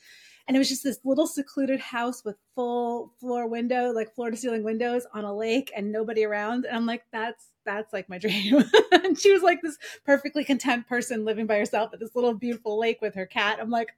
And 0.51 0.57
it 0.57 0.59
was 0.59 0.67
just 0.67 0.83
this 0.83 0.99
little 1.05 1.27
secluded 1.27 1.79
house 1.79 2.25
with 2.25 2.35
full 2.55 3.13
floor 3.21 3.47
window, 3.47 3.93
like 3.93 4.13
floor 4.13 4.31
to 4.31 4.35
ceiling 4.35 4.65
windows 4.65 5.07
on 5.13 5.23
a 5.23 5.33
lake, 5.33 5.71
and 5.73 5.93
nobody 5.93 6.25
around. 6.25 6.65
And 6.65 6.75
I'm 6.75 6.85
like, 6.85 7.05
that's 7.13 7.51
that's 7.63 7.93
like 7.93 8.09
my 8.09 8.17
dream. 8.19 8.61
and 8.91 9.17
she 9.17 9.31
was 9.31 9.43
like 9.43 9.61
this 9.61 9.77
perfectly 10.05 10.43
content 10.43 10.89
person 10.89 11.23
living 11.23 11.47
by 11.47 11.55
herself 11.55 11.93
at 11.93 12.01
this 12.01 12.13
little 12.15 12.33
beautiful 12.33 12.77
lake 12.77 12.97
with 13.01 13.15
her 13.15 13.25
cat. 13.25 13.59
I'm 13.61 13.69
like, 13.69 13.95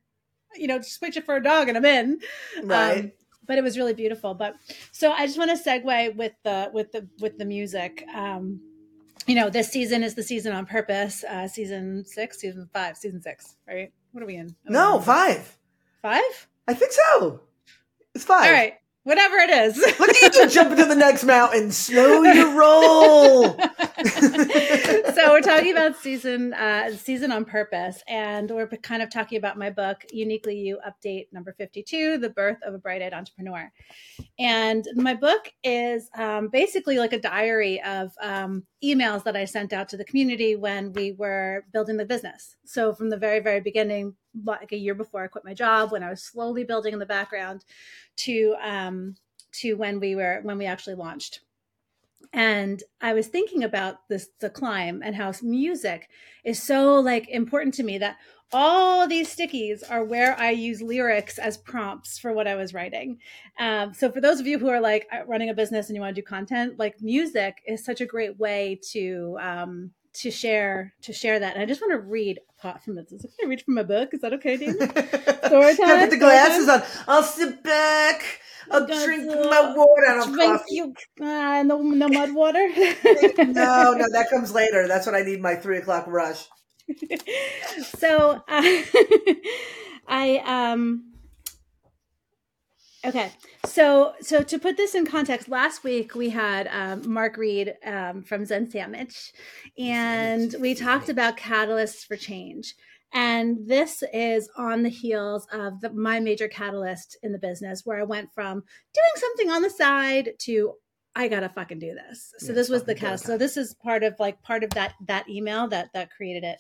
you 0.53 0.67
know, 0.67 0.79
switch 0.81 1.17
it 1.17 1.25
for 1.25 1.35
a 1.37 1.41
dog 1.41 1.69
and 1.69 1.75
I'm 1.77 1.85
in. 1.85 2.19
Right. 2.61 2.99
Um, 2.99 3.11
but 3.47 3.57
it 3.57 3.63
was 3.63 3.75
really 3.75 3.95
beautiful. 3.95 4.35
But 4.35 4.53
so 4.91 5.11
I 5.11 5.25
just 5.25 5.39
want 5.39 5.49
to 5.49 5.57
segue 5.57 6.15
with 6.15 6.33
the 6.43 6.69
with 6.71 6.91
the 6.91 7.07
with 7.19 7.39
the 7.39 7.45
music. 7.45 8.05
Um, 8.13 8.61
you 9.25 9.33
know, 9.33 9.49
this 9.49 9.69
season 9.69 10.03
is 10.03 10.13
the 10.13 10.21
season 10.21 10.53
on 10.53 10.67
purpose. 10.67 11.23
Uh, 11.23 11.47
season 11.47 12.05
six, 12.05 12.37
season 12.37 12.69
five, 12.71 12.95
season 12.95 13.23
six, 13.23 13.55
right? 13.67 13.91
What 14.11 14.21
are 14.21 14.27
we 14.27 14.35
in? 14.35 14.55
no, 14.65 14.99
five. 14.99 15.57
Five? 16.03 16.47
I 16.67 16.75
think 16.75 16.91
so. 16.91 17.41
It's 18.13 18.25
five. 18.25 18.45
All 18.45 18.51
right 18.51 18.75
whatever 19.03 19.35
it 19.37 19.49
is. 19.49 19.77
Look 19.99 20.09
at 20.09 20.21
you 20.21 20.29
do 20.29 20.49
jumping 20.49 20.77
to 20.77 20.85
the 20.85 20.95
next 20.95 21.23
mountain. 21.23 21.71
Slow 21.71 22.23
your 22.23 22.55
roll. 22.57 23.51
so 23.53 25.29
we're 25.29 25.41
talking 25.41 25.71
about 25.71 25.97
season 25.97 26.53
uh, 26.53 26.91
season 26.91 27.31
on 27.31 27.45
purpose, 27.45 28.03
and 28.07 28.49
we're 28.49 28.67
kind 28.67 29.01
of 29.01 29.09
talking 29.09 29.37
about 29.37 29.57
my 29.57 29.69
book, 29.69 30.03
Uniquely 30.11 30.57
U 30.57 30.79
Update 30.87 31.27
Number 31.31 31.53
Fifty 31.53 31.83
Two: 31.83 32.17
The 32.17 32.29
Birth 32.29 32.57
of 32.63 32.73
a 32.73 32.77
Bright-Eyed 32.77 33.13
Entrepreneur. 33.13 33.71
And 34.39 34.87
my 34.95 35.13
book 35.13 35.51
is 35.63 36.09
um, 36.17 36.49
basically 36.49 36.97
like 36.97 37.13
a 37.13 37.19
diary 37.19 37.81
of 37.83 38.11
um, 38.21 38.65
emails 38.83 39.23
that 39.23 39.35
I 39.35 39.45
sent 39.45 39.73
out 39.73 39.89
to 39.89 39.97
the 39.97 40.05
community 40.05 40.55
when 40.55 40.91
we 40.93 41.13
were 41.13 41.65
building 41.71 41.97
the 41.97 42.05
business. 42.05 42.55
So 42.65 42.93
from 42.93 43.09
the 43.09 43.17
very 43.17 43.39
very 43.39 43.61
beginning, 43.61 44.15
like 44.43 44.71
a 44.71 44.77
year 44.77 44.95
before 44.95 45.23
I 45.23 45.27
quit 45.27 45.45
my 45.45 45.53
job, 45.53 45.91
when 45.91 46.03
I 46.03 46.09
was 46.09 46.23
slowly 46.23 46.63
building 46.63 46.93
in 46.93 46.99
the 46.99 47.05
background 47.05 47.65
to 48.17 48.55
um, 48.61 49.15
to 49.53 49.73
when 49.73 49.99
we 49.99 50.15
were 50.15 50.39
when 50.43 50.57
we 50.57 50.65
actually 50.65 50.95
launched. 50.95 51.41
And 52.31 52.81
I 52.99 53.13
was 53.13 53.27
thinking 53.27 53.63
about 53.63 54.07
this 54.09 54.29
the 54.39 54.49
climb 54.49 55.01
and 55.03 55.15
how 55.15 55.33
music 55.43 56.09
is 56.43 56.61
so 56.61 56.99
like 56.99 57.29
important 57.29 57.75
to 57.75 57.83
me 57.83 57.97
that 57.99 58.17
all 58.51 59.07
these 59.07 59.35
stickies 59.35 59.83
are 59.89 60.03
where 60.03 60.39
I 60.39 60.51
use 60.51 60.81
lyrics 60.81 61.39
as 61.39 61.57
prompts 61.57 62.19
for 62.19 62.33
what 62.33 62.47
I 62.47 62.55
was 62.55 62.73
writing. 62.73 63.17
Um, 63.59 63.93
so 63.93 64.11
for 64.11 64.21
those 64.21 64.39
of 64.39 64.47
you 64.47 64.59
who 64.59 64.69
are 64.69 64.79
like 64.79 65.07
uh, 65.11 65.25
running 65.25 65.49
a 65.49 65.55
business 65.55 65.87
and 65.89 65.95
you 65.95 66.01
want 66.01 66.15
to 66.15 66.21
do 66.21 66.25
content, 66.25 66.77
like 66.77 67.01
music 67.01 67.61
is 67.67 67.83
such 67.83 67.99
a 67.99 68.05
great 68.05 68.37
way 68.39 68.79
to 68.91 69.37
um, 69.41 69.91
to 70.13 70.31
share 70.31 70.93
to 71.01 71.13
share 71.13 71.39
that. 71.39 71.53
And 71.55 71.63
I 71.63 71.65
just 71.65 71.81
want 71.81 71.91
to 71.93 71.99
read 71.99 72.39
a 72.49 72.61
part 72.61 72.83
from 72.83 72.97
it. 72.97 73.11
Is 73.11 73.23
it 73.23 73.27
okay 73.27 73.43
to 73.43 73.47
read 73.47 73.61
from 73.61 73.77
a 73.77 73.83
book? 73.83 74.13
Is 74.13 74.21
that 74.21 74.33
okay, 74.33 74.57
Dana? 74.57 74.73
Story 75.47 75.75
time. 75.75 75.99
put 75.99 76.09
the 76.09 76.17
glasses 76.17 76.69
on. 76.69 76.83
I'll 77.07 77.23
sit 77.23 77.63
back. 77.63 78.41
I'll 78.71 78.85
drink 78.85 79.27
my 79.27 79.73
water. 79.75 80.07
I'll 80.07 80.31
drink 80.31 80.57
coffee. 80.57 80.75
you. 80.75 80.93
Uh, 81.19 81.63
no, 81.63 81.81
no 81.81 82.07
mud 82.07 82.33
water. 82.33 82.67
no, 82.75 83.93
no, 83.93 84.05
that 84.11 84.27
comes 84.29 84.53
later. 84.53 84.87
That's 84.87 85.05
when 85.05 85.15
I 85.15 85.21
need 85.21 85.41
my 85.41 85.55
three 85.55 85.77
o'clock 85.77 86.05
rush. 86.07 86.47
so 87.97 88.41
uh, 88.47 88.61
I 90.07 90.41
um 90.45 91.12
okay 93.05 93.31
so 93.65 94.13
so 94.21 94.41
to 94.41 94.57
put 94.57 94.77
this 94.77 94.95
in 94.95 95.05
context 95.05 95.49
last 95.49 95.83
week 95.83 96.15
we 96.15 96.29
had 96.29 96.67
um, 96.67 97.11
mark 97.11 97.37
reed 97.37 97.73
um, 97.85 98.23
from 98.23 98.45
zen 98.45 98.69
sandwich 98.69 99.33
and 99.77 100.55
we 100.59 100.73
talked 100.73 101.09
about 101.09 101.37
catalysts 101.37 102.05
for 102.05 102.15
change 102.15 102.75
and 103.15 103.67
this 103.67 104.03
is 104.11 104.49
on 104.57 104.81
the 104.81 104.89
heels 104.89 105.45
of 105.51 105.79
the, 105.81 105.91
my 105.91 106.19
major 106.19 106.47
catalyst 106.47 107.17
in 107.23 107.31
the 107.31 107.39
business 107.39 107.81
where 107.85 107.99
i 107.99 108.03
went 108.03 108.31
from 108.33 108.63
doing 108.93 109.13
something 109.15 109.49
on 109.49 109.61
the 109.61 109.69
side 109.69 110.31
to 110.39 110.73
I 111.15 111.27
gotta 111.27 111.49
fucking 111.49 111.79
do 111.79 111.93
this. 111.93 112.33
So 112.39 112.47
yeah, 112.47 112.53
this 112.53 112.69
was 112.69 112.83
the 112.85 112.95
cast. 112.95 113.25
So 113.25 113.37
this 113.37 113.55
is 113.55 113.75
part 113.75 114.03
of 114.03 114.15
like 114.19 114.41
part 114.41 114.63
of 114.63 114.71
that 114.71 114.95
that 115.05 115.29
email 115.29 115.67
that 115.67 115.89
that 115.93 116.09
created 116.09 116.43
it. 116.43 116.57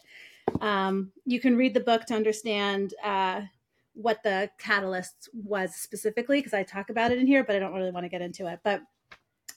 Um, 0.61 1.11
you 1.25 1.39
can 1.39 1.57
read 1.57 1.73
the 1.73 1.79
book 1.79 2.05
to 2.05 2.13
understand 2.13 2.93
uh, 3.03 3.41
what 3.93 4.23
the 4.23 4.49
catalyst 4.57 5.29
was 5.33 5.75
specifically 5.75 6.39
because 6.39 6.53
I 6.53 6.63
talk 6.63 6.89
about 6.89 7.11
it 7.11 7.19
in 7.19 7.27
here, 7.27 7.43
but 7.43 7.55
I 7.55 7.59
don't 7.59 7.73
really 7.73 7.91
want 7.91 8.05
to 8.05 8.09
get 8.09 8.21
into 8.21 8.47
it. 8.47 8.59
But 8.63 8.81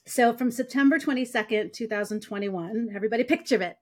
so 0.05 0.33
from 0.33 0.51
September 0.51 0.99
22nd, 0.99 1.73
2021, 1.73 2.89
everybody 2.95 3.23
picture 3.23 3.61
it. 3.61 3.77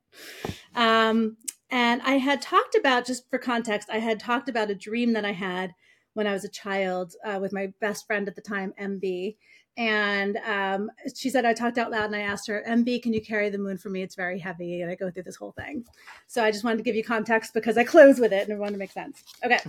Um, 0.76 1.38
and 1.70 2.02
I 2.04 2.14
had 2.14 2.42
talked 2.42 2.76
about, 2.76 3.06
just 3.06 3.30
for 3.30 3.38
context, 3.38 3.90
I 3.92 4.00
had 4.00 4.20
talked 4.20 4.50
about 4.50 4.70
a 4.70 4.76
dream 4.76 5.14
that 5.14 5.26
I 5.26 5.34
had 5.34 5.74
when 6.14 6.28
I 6.28 6.34
was 6.34 6.46
a 6.46 6.50
child 6.50 7.14
uh, 7.26 7.40
with 7.42 7.52
my 7.52 7.74
best 7.82 8.08
friend 8.08 8.28
at 8.28 8.36
the 8.36 8.42
time, 8.42 8.74
MB 8.80 9.36
and 9.78 10.38
um, 10.38 10.90
she 11.16 11.30
said 11.30 11.46
i 11.46 11.54
talked 11.54 11.78
out 11.78 11.92
loud 11.92 12.06
and 12.06 12.16
i 12.16 12.22
asked 12.22 12.48
her 12.48 12.64
mb 12.68 13.02
can 13.02 13.14
you 13.14 13.22
carry 13.22 13.50
the 13.50 13.58
moon 13.58 13.78
for 13.78 13.90
me? 13.90 14.02
It's 14.02 14.16
very 14.16 14.40
heavy 14.40 14.82
and 14.82 14.92
i 14.92 14.96
go 14.96 15.12
through 15.12 15.24
this 15.24 15.36
whole 15.36 15.52
thing 15.52 15.84
so 16.28 16.44
i 16.44 16.52
just 16.52 16.64
wanted 16.64 16.78
to 16.78 16.84
give 16.84 16.96
you 16.96 17.04
context 17.04 17.54
because 17.54 17.78
i 17.78 17.84
close 17.84 18.20
with 18.20 18.32
it 18.32 18.44
and 18.44 18.52
it 18.52 18.60
wanted 18.60 18.74
to 18.74 18.78
make 18.78 18.92
sense. 18.92 19.24
Okay 19.44 19.60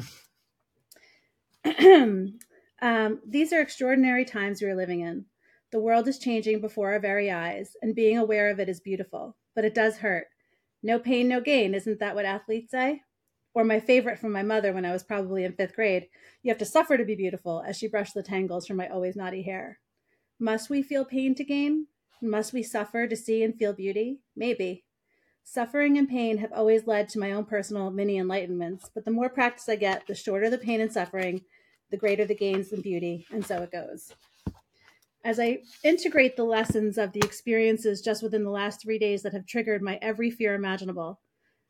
um, 2.82 3.20
these 3.26 3.52
are 3.52 3.60
extraordinary 3.60 4.24
times 4.24 4.60
we 4.60 4.68
are 4.68 4.76
living 4.76 5.00
in 5.00 5.24
the 5.72 5.80
world 5.80 6.06
is 6.08 6.18
changing 6.18 6.60
before 6.60 6.92
our 6.92 7.00
very 7.00 7.30
eyes 7.30 7.76
and 7.82 7.94
being 7.94 8.18
aware 8.18 8.48
of 8.50 8.60
it 8.60 8.68
is 8.68 8.80
beautiful 8.80 9.36
but 9.54 9.64
it 9.64 9.74
does 9.74 9.98
hurt 9.98 10.26
no 10.82 10.98
pain 10.98 11.28
no 11.28 11.40
gain 11.40 11.74
isn't 11.74 11.98
that 11.98 12.14
what 12.14 12.24
athletes 12.24 12.70
say 12.70 13.02
or 13.54 13.64
my 13.64 13.80
favorite 13.80 14.18
from 14.18 14.32
my 14.32 14.42
mother 14.42 14.72
when 14.72 14.84
i 14.84 14.92
was 14.92 15.02
probably 15.02 15.44
in 15.44 15.52
fifth 15.52 15.74
grade 15.74 16.06
you 16.42 16.50
have 16.50 16.58
to 16.58 16.64
suffer 16.64 16.96
to 16.96 17.04
be 17.04 17.16
beautiful 17.16 17.62
as 17.66 17.76
she 17.76 17.88
brushed 17.88 18.14
the 18.14 18.22
tangles 18.22 18.66
from 18.66 18.76
my 18.76 18.88
always 18.88 19.16
naughty 19.16 19.42
hair 19.42 19.78
must 20.38 20.68
we 20.68 20.82
feel 20.82 21.06
pain 21.06 21.34
to 21.34 21.44
gain? 21.44 21.86
Must 22.20 22.52
we 22.52 22.62
suffer 22.62 23.06
to 23.06 23.16
see 23.16 23.42
and 23.42 23.56
feel 23.56 23.72
beauty? 23.72 24.20
Maybe. 24.34 24.84
Suffering 25.42 25.96
and 25.96 26.08
pain 26.08 26.38
have 26.38 26.52
always 26.52 26.86
led 26.86 27.08
to 27.10 27.18
my 27.18 27.32
own 27.32 27.46
personal 27.46 27.90
mini 27.90 28.18
enlightenments, 28.18 28.90
but 28.94 29.06
the 29.06 29.10
more 29.10 29.30
practice 29.30 29.68
I 29.68 29.76
get, 29.76 30.06
the 30.06 30.14
shorter 30.14 30.50
the 30.50 30.58
pain 30.58 30.80
and 30.80 30.92
suffering, 30.92 31.42
the 31.90 31.96
greater 31.96 32.24
the 32.24 32.34
gains 32.34 32.72
and 32.72 32.82
beauty, 32.82 33.26
and 33.30 33.44
so 33.44 33.62
it 33.62 33.72
goes. 33.72 34.14
As 35.24 35.40
I 35.40 35.60
integrate 35.82 36.36
the 36.36 36.44
lessons 36.44 36.98
of 36.98 37.12
the 37.12 37.22
experiences 37.24 38.00
just 38.00 38.22
within 38.22 38.44
the 38.44 38.50
last 38.50 38.80
three 38.80 38.98
days 38.98 39.22
that 39.22 39.32
have 39.32 39.46
triggered 39.46 39.82
my 39.82 39.98
every 40.00 40.30
fear 40.30 40.54
imaginable, 40.54 41.20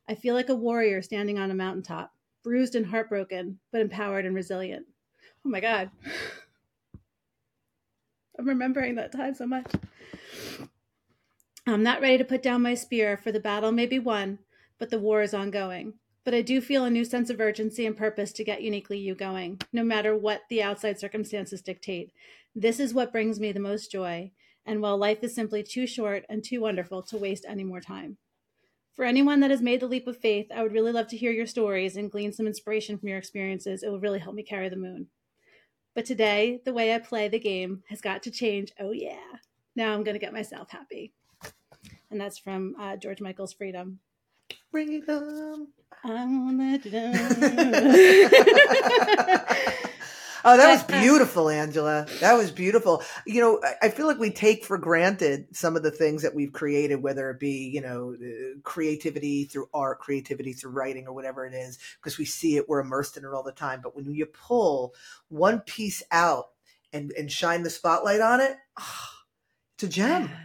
I 0.09 0.15
feel 0.15 0.35
like 0.35 0.51
a 0.51 0.55
warrior 0.55 1.03
standing 1.03 1.39
on 1.39 1.51
a 1.51 1.55
mountaintop, 1.55 2.13
bruised 2.45 2.75
and 2.75 2.87
heartbroken, 2.87 3.59
but 3.73 3.81
empowered 3.81 4.27
and 4.27 4.35
resilient. 4.35 4.87
Oh 5.45 5.49
my 5.49 5.61
God. 5.61 5.91
I'm 8.39 8.47
remembering 8.47 8.97
that 8.97 9.13
time 9.13 9.35
so 9.35 9.47
much. 9.47 9.73
I'm 11.67 11.83
not 11.83 12.01
ready 12.01 12.19
to 12.19 12.25
put 12.25 12.43
down 12.43 12.63
my 12.63 12.75
spear, 12.75 13.17
for 13.17 13.33
the 13.33 13.41
battle 13.41 13.73
may 13.73 13.87
be 13.87 13.99
won, 13.99 14.39
but 14.79 14.91
the 14.91 14.99
war 14.99 15.23
is 15.23 15.35
ongoing. 15.35 15.95
But 16.27 16.35
I 16.35 16.43
do 16.43 16.61
feel 16.61 16.85
a 16.85 16.91
new 16.91 17.05
sense 17.05 17.31
of 17.31 17.41
urgency 17.41 17.87
and 17.87 17.97
purpose 17.97 18.33
to 18.33 18.43
get 18.43 18.61
uniquely 18.61 18.99
you 18.99 19.15
going, 19.15 19.61
no 19.73 19.85
matter 19.85 20.17
what 20.17 20.43
the 20.51 20.61
outside 20.61 20.99
circumstances 20.99 21.63
dictate. 21.63 22.13
This 22.53 22.81
is 22.81 22.93
what 22.93 23.13
brings 23.13 23.39
me 23.39 23.53
the 23.53 23.61
most 23.61 23.93
joy, 23.93 24.33
and 24.67 24.83
while 24.83 24.99
life 24.99 25.23
is 25.23 25.37
simply 25.37 25.63
too 25.63 25.87
short 25.87 26.25
and 26.29 26.43
too 26.43 26.61
wonderful 26.61 27.01
to 27.05 27.17
waste 27.17 27.47
any 27.49 27.63
more 27.63 27.81
time. 27.81 28.17
For 28.97 29.05
anyone 29.05 29.39
that 29.39 29.53
has 29.53 29.63
made 29.63 29.79
the 29.79 29.87
leap 29.87 30.09
of 30.09 30.19
faith, 30.19 30.49
I 30.53 30.65
would 30.65 30.73
really 30.73 30.91
love 30.91 31.07
to 31.09 31.17
hear 31.17 31.31
your 31.31 31.47
stories 31.47 31.97
and 31.97 32.11
glean 32.11 32.33
some 32.33 32.49
inspiration 32.49 32.99
from 32.99 33.09
your 33.09 33.19
experiences. 33.19 33.85
It 33.85 33.89
will 33.89 34.01
really 34.01 34.19
help 34.19 34.35
me 34.35 34.43
carry 34.43 34.69
the 34.69 34.75
moon. 34.75 35.07
But 35.95 36.07
today, 36.07 36.61
the 36.65 36.73
way 36.73 36.93
I 36.93 36.99
play 36.99 37.29
the 37.29 37.39
game 37.39 37.85
has 37.89 38.01
got 38.01 38.25
to 38.25 38.33
change. 38.33 38.73
Oh, 38.81 38.91
yeah. 38.91 39.21
Now 39.77 39.93
I'm 39.93 40.03
going 40.03 40.17
to 40.17 40.19
get 40.19 40.33
myself 40.33 40.71
happy. 40.71 41.13
And 42.11 42.21
that's 42.21 42.39
from 42.39 42.75
uh, 42.81 42.97
George 42.97 43.21
Michael's 43.21 43.53
Freedom. 43.53 44.01
Freedom. 44.77 45.69
I 46.05 46.27
want 46.27 46.83
to 46.83 46.91
Oh, 50.45 50.57
that 50.59 50.71
was 50.71 50.83
beautiful, 50.83 51.49
Angela. 51.49 52.07
That 52.21 52.35
was 52.35 52.51
beautiful. 52.51 53.03
You 53.27 53.41
know, 53.41 53.63
I 53.81 53.89
feel 53.89 54.07
like 54.07 54.19
we 54.19 54.31
take 54.31 54.67
for 54.67 54.77
granted 54.77 55.57
some 55.57 55.77
of 55.77 55.83
the 55.83 55.91
things 55.91 56.21
that 56.23 56.35
we've 56.35 56.53
created, 56.53 57.03
whether 57.03 57.31
it 57.31 57.41
be, 57.41 57.71
you 57.73 57.81
know, 57.81 58.15
uh, 58.15 58.61
creativity 58.65 59.47
through 59.47 59.71
art, 59.73 59.99
creativity 60.01 60.53
through 60.53 60.73
writing, 60.73 61.07
or 61.07 61.15
whatever 61.15 61.47
it 61.47 61.55
is, 61.55 61.79
because 61.99 62.19
we 62.19 62.27
see 62.27 62.57
it, 62.57 62.69
we're 62.69 62.81
immersed 62.81 63.17
in 63.17 63.25
it 63.25 63.33
all 63.33 63.43
the 63.43 63.53
time. 63.53 63.81
But 63.83 63.97
when 63.97 64.05
you 64.13 64.27
pull 64.27 64.95
one 65.31 65.61
piece 65.61 66.03
out 66.13 66.49
and, 66.93 67.13
and 67.13 67.33
shine 67.33 67.63
the 67.63 67.71
spotlight 67.71 68.21
on 68.21 68.43
it, 68.43 68.59
oh, 68.79 69.09
it's 69.77 69.85
a 69.85 69.89
gem. 69.89 70.31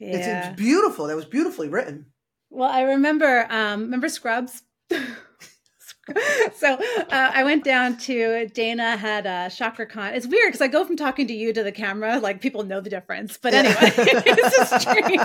Yeah. 0.00 0.16
It's, 0.16 0.46
it's 0.46 0.56
beautiful. 0.56 1.08
That 1.08 1.16
was 1.16 1.24
beautifully 1.24 1.68
written. 1.68 2.06
Well, 2.50 2.70
I 2.70 2.82
remember, 2.82 3.46
um, 3.50 3.82
remember 3.82 4.08
Scrubs? 4.08 4.62
so 6.54 6.74
uh, 6.74 7.06
I 7.10 7.44
went 7.44 7.64
down 7.64 7.96
to 7.98 8.48
Dana 8.48 8.96
had 8.96 9.26
a 9.26 9.50
chakra 9.50 9.86
con. 9.86 10.14
It's 10.14 10.26
weird 10.26 10.48
because 10.48 10.62
I 10.62 10.68
go 10.68 10.84
from 10.84 10.96
talking 10.96 11.26
to 11.26 11.34
you 11.34 11.52
to 11.52 11.62
the 11.62 11.72
camera, 11.72 12.18
like 12.18 12.40
people 12.40 12.62
know 12.62 12.80
the 12.80 12.90
difference. 12.90 13.38
But 13.40 13.54
anyway, 13.54 13.76
it's 13.80 14.82
strange. 14.82 15.20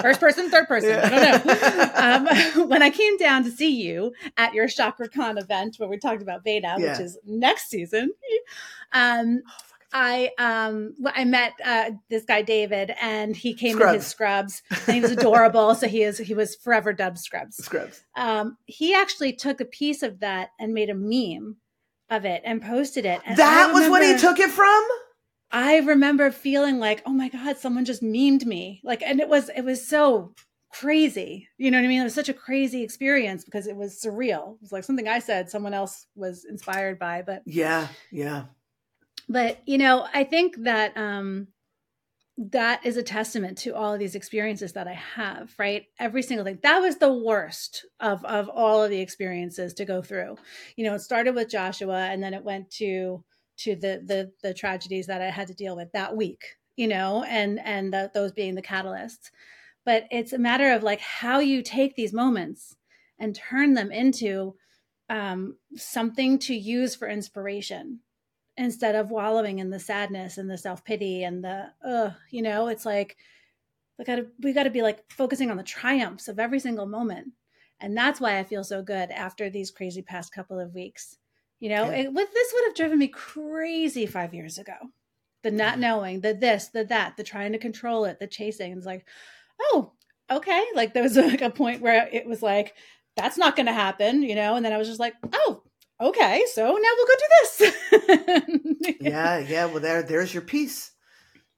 First 0.00 0.20
person, 0.20 0.50
third 0.50 0.68
person. 0.68 0.90
Yeah. 0.90 1.00
I 1.04 2.18
don't 2.18 2.26
know. 2.26 2.62
Um, 2.62 2.68
when 2.68 2.82
I 2.82 2.90
came 2.90 3.16
down 3.16 3.44
to 3.44 3.50
see 3.50 3.82
you 3.82 4.12
at 4.36 4.54
your 4.54 4.68
chakra 4.68 5.08
con 5.08 5.38
event 5.38 5.76
where 5.78 5.88
we 5.88 5.98
talked 5.98 6.22
about 6.22 6.44
Veda, 6.44 6.76
yeah. 6.78 6.92
which 6.92 7.00
is 7.00 7.18
next 7.26 7.68
season, 7.68 8.12
um, 8.92 9.42
I 9.92 10.30
um 10.38 10.94
I 11.04 11.24
met 11.24 11.52
uh, 11.64 11.90
this 12.08 12.24
guy 12.24 12.42
David, 12.42 12.92
and 13.00 13.36
he 13.36 13.54
came 13.54 13.76
scrubs. 13.76 13.92
in 13.92 14.00
his 14.00 14.06
scrubs, 14.06 14.62
and 14.86 14.94
he 14.94 15.00
was 15.00 15.10
adorable. 15.10 15.74
so 15.74 15.88
he 15.88 16.02
is 16.02 16.18
he 16.18 16.34
was 16.34 16.56
forever 16.56 16.92
dubbed 16.92 17.18
Scrubs. 17.18 17.56
Scrubs. 17.56 18.02
Um, 18.16 18.56
he 18.66 18.94
actually 18.94 19.32
took 19.34 19.60
a 19.60 19.64
piece 19.64 20.02
of 20.02 20.20
that 20.20 20.50
and 20.58 20.72
made 20.72 20.90
a 20.90 20.94
meme 20.94 21.56
of 22.10 22.24
it 22.24 22.42
and 22.44 22.62
posted 22.62 23.04
it. 23.04 23.20
And 23.26 23.36
that 23.38 23.68
remember, 23.68 23.80
was 23.80 23.90
what 23.90 24.02
he 24.02 24.18
took 24.18 24.38
it 24.38 24.50
from. 24.50 24.82
I 25.50 25.78
remember 25.78 26.30
feeling 26.30 26.78
like, 26.78 27.02
oh 27.04 27.12
my 27.12 27.28
god, 27.28 27.58
someone 27.58 27.84
just 27.84 28.02
memed 28.02 28.46
me, 28.46 28.80
like, 28.84 29.02
and 29.02 29.20
it 29.20 29.28
was 29.28 29.50
it 29.54 29.62
was 29.62 29.86
so 29.86 30.34
crazy. 30.70 31.48
You 31.58 31.70
know 31.70 31.78
what 31.78 31.84
I 31.84 31.88
mean? 31.88 32.00
It 32.00 32.04
was 32.04 32.14
such 32.14 32.30
a 32.30 32.34
crazy 32.34 32.82
experience 32.82 33.44
because 33.44 33.66
it 33.66 33.76
was 33.76 34.00
surreal. 34.00 34.54
It 34.54 34.62
was 34.62 34.72
like 34.72 34.84
something 34.84 35.06
I 35.06 35.18
said 35.18 35.50
someone 35.50 35.74
else 35.74 36.06
was 36.14 36.46
inspired 36.46 36.98
by, 36.98 37.22
but 37.22 37.42
yeah, 37.44 37.88
yeah 38.10 38.44
but 39.32 39.60
you 39.66 39.78
know 39.78 40.06
i 40.14 40.22
think 40.22 40.54
that 40.64 40.96
um 40.96 41.48
that 42.38 42.84
is 42.84 42.96
a 42.96 43.02
testament 43.02 43.58
to 43.58 43.74
all 43.74 43.92
of 43.92 43.98
these 43.98 44.14
experiences 44.14 44.72
that 44.72 44.88
i 44.88 44.92
have 44.92 45.52
right? 45.58 45.84
Every 45.98 46.22
single 46.22 46.44
thing. 46.44 46.58
That 46.62 46.80
was 46.80 46.96
the 46.96 47.12
worst 47.12 47.84
of 48.00 48.24
of 48.24 48.48
all 48.48 48.82
of 48.82 48.90
the 48.90 49.00
experiences 49.00 49.74
to 49.74 49.84
go 49.84 50.00
through. 50.02 50.36
You 50.76 50.84
know 50.84 50.94
it 50.94 51.00
started 51.00 51.34
with 51.34 51.50
joshua 51.50 52.08
and 52.10 52.22
then 52.22 52.34
it 52.34 52.44
went 52.44 52.70
to 52.72 53.22
to 53.58 53.76
the 53.76 54.02
the 54.04 54.32
the 54.42 54.54
tragedies 54.54 55.06
that 55.06 55.20
i 55.20 55.30
had 55.30 55.48
to 55.48 55.54
deal 55.54 55.76
with 55.76 55.92
that 55.92 56.16
week 56.16 56.56
you 56.76 56.88
know 56.88 57.22
and 57.24 57.60
and 57.60 57.92
the, 57.92 58.10
those 58.14 58.32
being 58.32 58.54
the 58.54 58.62
catalysts. 58.62 59.30
But 59.84 60.04
it's 60.10 60.32
a 60.32 60.38
matter 60.38 60.72
of 60.72 60.82
like 60.82 61.00
how 61.00 61.40
you 61.40 61.62
take 61.62 61.96
these 61.96 62.12
moments 62.12 62.76
and 63.18 63.34
turn 63.34 63.74
them 63.74 63.92
into 63.92 64.54
um, 65.10 65.56
something 65.76 66.38
to 66.40 66.54
use 66.54 66.94
for 66.94 67.08
inspiration 67.08 68.00
instead 68.56 68.94
of 68.94 69.10
wallowing 69.10 69.58
in 69.58 69.70
the 69.70 69.80
sadness 69.80 70.38
and 70.38 70.50
the 70.50 70.58
self-pity 70.58 71.24
and 71.24 71.42
the 71.42 71.66
uh 71.84 72.10
you 72.30 72.42
know 72.42 72.68
it's 72.68 72.84
like 72.84 73.16
we 73.98 74.04
gotta 74.04 74.26
we 74.42 74.52
gotta 74.52 74.70
be 74.70 74.82
like 74.82 75.02
focusing 75.10 75.50
on 75.50 75.56
the 75.56 75.62
triumphs 75.62 76.28
of 76.28 76.38
every 76.38 76.60
single 76.60 76.86
moment 76.86 77.32
And 77.82 77.96
that's 77.96 78.20
why 78.20 78.38
I 78.38 78.44
feel 78.44 78.62
so 78.62 78.80
good 78.80 79.10
after 79.10 79.50
these 79.50 79.72
crazy 79.72 80.02
past 80.02 80.32
couple 80.32 80.58
of 80.58 80.74
weeks. 80.74 81.18
You 81.58 81.68
know, 81.70 81.86
yeah. 81.90 82.02
it, 82.02 82.12
with 82.12 82.32
this 82.32 82.52
would 82.54 82.64
have 82.66 82.76
driven 82.76 82.98
me 82.98 83.08
crazy 83.08 84.06
five 84.06 84.32
years 84.32 84.56
ago. 84.56 84.74
The 85.42 85.50
not 85.50 85.80
knowing, 85.80 86.20
the 86.20 86.32
this, 86.32 86.68
the 86.68 86.84
that, 86.84 87.16
the 87.16 87.24
trying 87.24 87.52
to 87.52 87.58
control 87.58 88.04
it, 88.04 88.20
the 88.20 88.28
chasing. 88.28 88.72
It's 88.72 88.86
like, 88.86 89.06
oh, 89.60 89.92
okay. 90.30 90.64
Like 90.74 90.94
there 90.94 91.02
was 91.02 91.16
like 91.32 91.42
a 91.42 91.50
point 91.50 91.82
where 91.82 92.08
it 92.12 92.26
was 92.26 92.40
like, 92.40 92.74
that's 93.16 93.36
not 93.36 93.56
going 93.56 93.66
to 93.66 93.72
happen, 93.72 94.22
you 94.22 94.36
know? 94.36 94.54
And 94.54 94.64
then 94.64 94.72
I 94.72 94.78
was 94.78 94.88
just 94.88 95.00
like, 95.00 95.14
oh, 95.32 95.62
okay. 96.08 96.44
So 96.52 96.62
now 96.62 96.90
we'll 96.96 97.06
go 97.06 97.14
do 97.18 97.28
this. 97.42 98.96
yeah. 99.00 99.38
Yeah. 99.38 99.64
Well, 99.66 99.80
there, 99.80 100.02
there's 100.02 100.32
your 100.32 100.42
piece. 100.42 100.92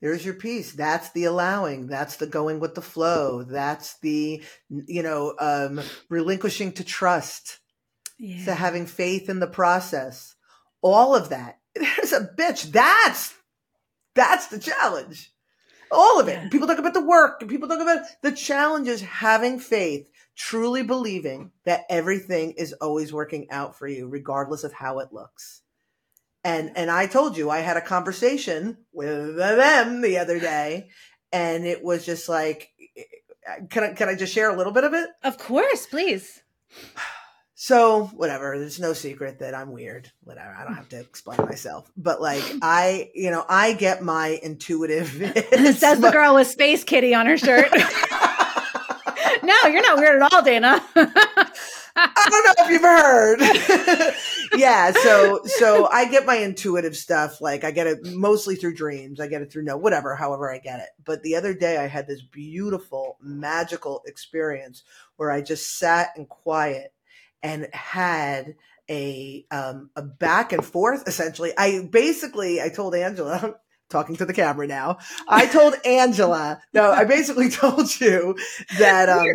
There's 0.00 0.24
your 0.24 0.34
piece. 0.34 0.72
That's 0.72 1.10
the 1.12 1.24
allowing. 1.24 1.86
That's 1.86 2.16
the 2.16 2.26
going 2.26 2.60
with 2.60 2.74
the 2.74 2.82
flow. 2.82 3.42
That's 3.42 3.98
the, 4.00 4.42
you 4.68 5.02
know, 5.02 5.34
um, 5.38 5.80
relinquishing 6.10 6.72
to 6.72 6.84
trust 6.84 7.60
yeah. 8.18 8.44
to 8.44 8.54
having 8.54 8.86
faith 8.86 9.28
in 9.28 9.40
the 9.40 9.46
process. 9.46 10.34
All 10.82 11.14
of 11.14 11.30
that. 11.30 11.58
There's 11.74 12.12
a 12.12 12.28
bitch. 12.36 12.70
That's 12.70 13.34
that's 14.14 14.46
the 14.48 14.58
challenge. 14.58 15.32
All 15.90 16.20
of 16.20 16.28
it. 16.28 16.38
Yeah. 16.42 16.48
People 16.48 16.66
talk 16.66 16.78
about 16.78 16.94
the 16.94 17.04
work 17.04 17.40
and 17.40 17.50
people 17.50 17.68
talk 17.68 17.80
about 17.80 18.04
the 18.22 18.32
challenges. 18.32 19.00
having 19.00 19.58
faith, 19.58 20.06
truly 20.36 20.82
believing 20.82 21.52
that 21.64 21.84
everything 21.88 22.52
is 22.52 22.72
always 22.74 23.12
working 23.12 23.50
out 23.50 23.78
for 23.78 23.86
you, 23.86 24.08
regardless 24.08 24.64
of 24.64 24.72
how 24.72 24.98
it 24.98 25.12
looks. 25.12 25.62
And 26.42 26.72
and 26.76 26.90
I 26.90 27.06
told 27.06 27.36
you 27.36 27.50
I 27.50 27.60
had 27.60 27.76
a 27.76 27.80
conversation 27.80 28.78
with 28.92 29.36
them 29.36 30.02
the 30.02 30.18
other 30.18 30.38
day, 30.38 30.90
and 31.32 31.64
it 31.64 31.82
was 31.82 32.04
just 32.04 32.28
like, 32.28 32.70
can 33.70 33.84
I 33.84 33.92
can 33.94 34.08
I 34.08 34.14
just 34.14 34.34
share 34.34 34.50
a 34.50 34.56
little 34.56 34.72
bit 34.72 34.84
of 34.84 34.94
it? 34.94 35.08
Of 35.22 35.38
course, 35.38 35.86
please. 35.86 36.42
So 37.56 38.06
whatever, 38.06 38.58
there's 38.58 38.80
no 38.80 38.92
secret 38.92 39.38
that 39.38 39.54
I'm 39.54 39.70
weird. 39.70 40.10
Whatever, 40.24 40.54
I 40.54 40.64
don't 40.64 40.74
have 40.74 40.88
to 40.90 41.00
explain 41.00 41.38
myself. 41.38 41.90
But 41.96 42.20
like 42.20 42.42
I, 42.62 43.10
you 43.14 43.30
know, 43.30 43.42
I 43.48 43.72
get 43.72 44.02
my 44.02 44.38
intuitive. 44.42 45.16
This 45.16 45.78
says 45.80 46.00
the 46.00 46.10
girl 46.12 46.34
with 46.34 46.48
Space 46.48 46.82
Kitty 46.84 47.14
on 47.14 47.24
her 47.26 47.38
shirt. 47.38 47.70
No, 49.44 49.68
you're 49.68 49.82
not 49.82 49.98
weird 49.98 50.22
at 50.22 50.32
all, 50.32 50.42
Dana. 50.42 50.82
I 51.96 52.28
don't 52.28 52.44
know 52.44 52.64
if 52.64 52.70
you've 52.70 52.82
heard. 52.82 54.58
yeah, 54.60 54.90
so 54.92 55.40
so 55.44 55.86
I 55.86 56.08
get 56.08 56.26
my 56.26 56.36
intuitive 56.36 56.96
stuff. 56.96 57.40
Like 57.40 57.62
I 57.62 57.70
get 57.70 57.86
it 57.86 58.04
mostly 58.04 58.56
through 58.56 58.74
dreams. 58.74 59.20
I 59.20 59.28
get 59.28 59.42
it 59.42 59.52
through 59.52 59.64
no 59.64 59.76
whatever, 59.76 60.16
however 60.16 60.52
I 60.52 60.58
get 60.58 60.80
it. 60.80 60.88
But 61.04 61.22
the 61.22 61.36
other 61.36 61.54
day 61.54 61.78
I 61.78 61.86
had 61.86 62.08
this 62.08 62.22
beautiful, 62.22 63.16
magical 63.22 64.02
experience 64.06 64.82
where 65.16 65.30
I 65.30 65.40
just 65.40 65.78
sat 65.78 66.10
in 66.16 66.26
quiet 66.26 66.92
and 67.42 67.68
had 67.72 68.56
a 68.90 69.46
um, 69.50 69.90
a 69.96 70.02
back 70.02 70.52
and 70.52 70.64
forth 70.64 71.04
essentially 71.06 71.52
i 71.56 71.88
basically 71.90 72.60
i 72.60 72.68
told 72.68 72.94
angela 72.94 73.54
talking 73.94 74.16
to 74.16 74.26
the 74.26 74.32
camera 74.32 74.66
now. 74.66 74.98
I 75.28 75.46
told 75.46 75.74
Angela, 75.84 76.60
no, 76.72 76.90
I 76.90 77.04
basically 77.04 77.48
told 77.62 78.00
you 78.00 78.36
that. 78.78 79.08
Um, 79.08 79.26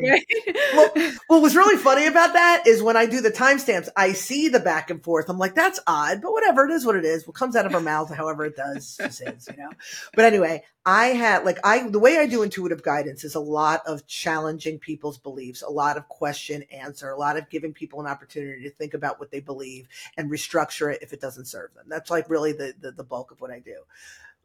well, 0.74 1.13
what 1.28 1.42
was 1.42 1.56
really 1.56 1.82
funny 1.82 2.06
about 2.08 2.34
that 2.34 2.68
is 2.68 2.84
when 2.84 2.98
I 2.98 3.06
do 3.06 3.22
the 3.22 3.32
timestamps, 3.32 3.88
I 3.96 4.12
see 4.12 4.50
the 4.50 4.60
back 4.60 4.89
and 4.89 5.01
forth. 5.01 5.30
I'm 5.30 5.38
like, 5.38 5.56
that's 5.56 5.80
odd, 5.88 6.22
but 6.22 6.34
whatever. 6.34 6.66
It 6.66 6.72
is 6.72 6.86
what 6.86 6.98
it 6.98 7.06
is. 7.06 7.25
What 7.25 7.38
comes 7.38 7.56
out 7.56 7.66
of 7.66 7.72
her 7.72 7.80
mouth, 7.80 8.13
however 8.13 8.46
it 8.46 8.58
does, 8.58 8.98
just 8.98 9.22
is, 9.22 9.48
you 9.50 9.58
know. 9.58 9.70
But 10.13 10.25
anyway, 10.25 10.63
I 10.86 11.08
had 11.08 11.46
like 11.46 11.60
I 11.63 11.88
the 11.88 12.00
way 12.00 12.18
I 12.18 12.25
do 12.25 12.42
intuitive 12.42 12.84
guidance 12.84 13.24
is 13.24 13.36
a 13.36 13.39
lot 13.39 13.82
of 13.86 14.08
challenging 14.08 14.80
people's 14.80 15.18
beliefs, 15.18 15.62
a 15.62 15.70
lot 15.70 15.98
of 15.98 16.08
question 16.08 16.63
answer, 16.72 17.10
a 17.12 17.18
lot 17.18 17.38
of 17.38 17.50
giving 17.50 17.74
people 17.74 18.00
an 18.00 18.08
opportunity 18.08 18.63
to 18.63 18.72
think 18.72 18.94
about 18.94 19.20
what 19.20 19.30
they 19.30 19.39
believe 19.39 19.88
and 20.18 20.32
restructure 20.32 20.92
it 20.92 21.01
if 21.01 21.13
it 21.13 21.22
doesn't 21.22 21.46
serve 21.46 21.74
them. 21.75 21.86
That's 21.88 22.10
like 22.10 22.30
really 22.30 22.54
the, 22.54 22.74
the, 22.80 22.92
the 22.92 23.04
bulk 23.04 23.32
of 23.32 23.39
what 23.39 23.51
I 23.51 23.60
do. 23.60 23.75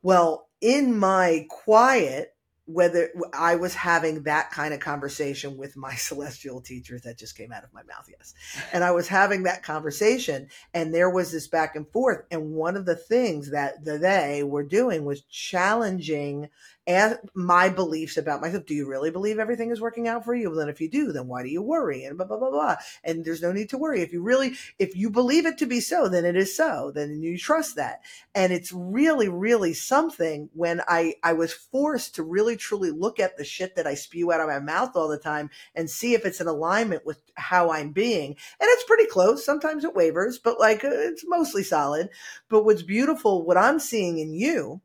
Well, 0.05 0.49
in 0.61 0.99
my 0.99 1.47
quiet, 1.49 2.37
whether 2.67 3.09
I 3.33 3.57
was 3.57 3.73
having 3.75 4.25
that 4.25 4.51
kind 4.51 4.75
of 4.75 4.81
conversation 4.81 5.57
with 5.57 5.79
my 5.79 5.95
celestial 5.95 6.61
teachers 6.61 7.01
that 7.03 7.19
just 7.19 7.39
came 7.39 7.53
out 7.53 7.65
of 7.65 7.73
my 7.73 7.83
mouth, 7.85 8.07
yes. 8.11 8.35
And 8.75 8.85
I 8.85 8.91
was 8.91 9.09
having 9.09 9.45
that 9.45 9.63
conversation, 9.63 10.49
and 10.75 10.93
there 10.93 11.09
was 11.09 11.33
this 11.33 11.49
back 11.49 11.75
and 11.75 11.89
forth. 11.89 12.27
And 12.31 12.53
one 12.53 12.77
of 12.77 12.85
the 12.85 12.97
things 12.97 13.51
that 13.53 13.83
they 13.83 14.43
were 14.43 14.63
doing 14.63 15.07
was 15.07 15.23
challenging 15.23 16.51
and 16.87 17.19
my 17.35 17.69
beliefs 17.69 18.17
about 18.17 18.41
myself. 18.41 18.67
Do 18.67 18.75
you 18.75 18.87
really 18.87 19.11
believe 19.11 19.39
everything 19.39 19.71
is 19.71 19.81
working 19.81 20.07
out 20.07 20.25
for 20.25 20.35
you? 20.35 20.51
Well, 20.51 20.59
then 20.59 20.69
if 20.69 20.81
you 20.81 20.91
do, 20.91 21.13
then 21.13 21.29
why 21.29 21.43
do 21.43 21.49
you 21.49 21.63
worry? 21.63 22.05
And 22.05 22.17
blah, 22.17 22.27
blah, 22.27 22.39
blah, 22.39 22.51
blah. 22.51 22.77
And 23.03 23.25
there's 23.25 23.43
no 23.43 23.53
need 23.53 23.71
to 23.71 23.79
worry. 23.79 24.03
If 24.03 24.13
you 24.13 24.23
really, 24.23 24.57
if 24.79 24.95
you 24.95 25.11
believe 25.11 25.47
it 25.47 25.59
to 25.59 25.67
be 25.67 25.81
so, 25.81 26.09
then 26.09 26.25
it 26.25 26.37
is 26.37 26.55
so. 26.55 26.93
Then 26.95 27.23
you 27.23 27.39
trust 27.39 27.77
that. 27.77 28.03
And 28.35 28.53
it's 28.53 28.73
really, 28.73 29.29
really 29.29 29.73
something 29.73 30.51
when 30.53 30.83
I, 30.87 31.15
I 31.23 31.33
was 31.33 31.53
forced 31.53 32.17
to 32.17 32.23
really 32.23 32.57
truly 32.57 32.91
look 32.91 33.19
at 33.19 33.37
the 33.37 33.45
shit 33.45 33.77
that 33.77 33.87
I 33.87 33.95
spew 33.95 34.31
out 34.33 34.41
of 34.41 34.49
my 34.49 34.61
mouth 34.61 34.95
all 34.95 35.09
the 35.09 35.19
time 35.19 35.51
and 35.75 35.89
see 35.89 36.15
if 36.15 36.27
it's 36.27 36.41
in 36.41 36.47
alignment 36.47 37.07
with 37.07 37.19
how 37.35 37.71
I'm 37.71 37.93
being. 37.93 38.31
And 38.31 38.69
it's 38.69 38.85
pretty 38.85 39.07
close. 39.07 39.45
Sometimes 39.45 39.85
it 39.85 39.95
wavers, 39.95 40.39
but 40.39 40.61
like 40.61 40.85
uh, 40.85 40.91
it's 40.91 41.25
mostly 41.27 41.63
solid. 41.63 42.11
But 42.49 42.65
what's 42.65 42.83
beautiful, 42.83 43.45
what 43.45 43.57
I'm 43.57 43.79
seeing 43.79 44.19
in 44.19 44.35
you 44.35 44.83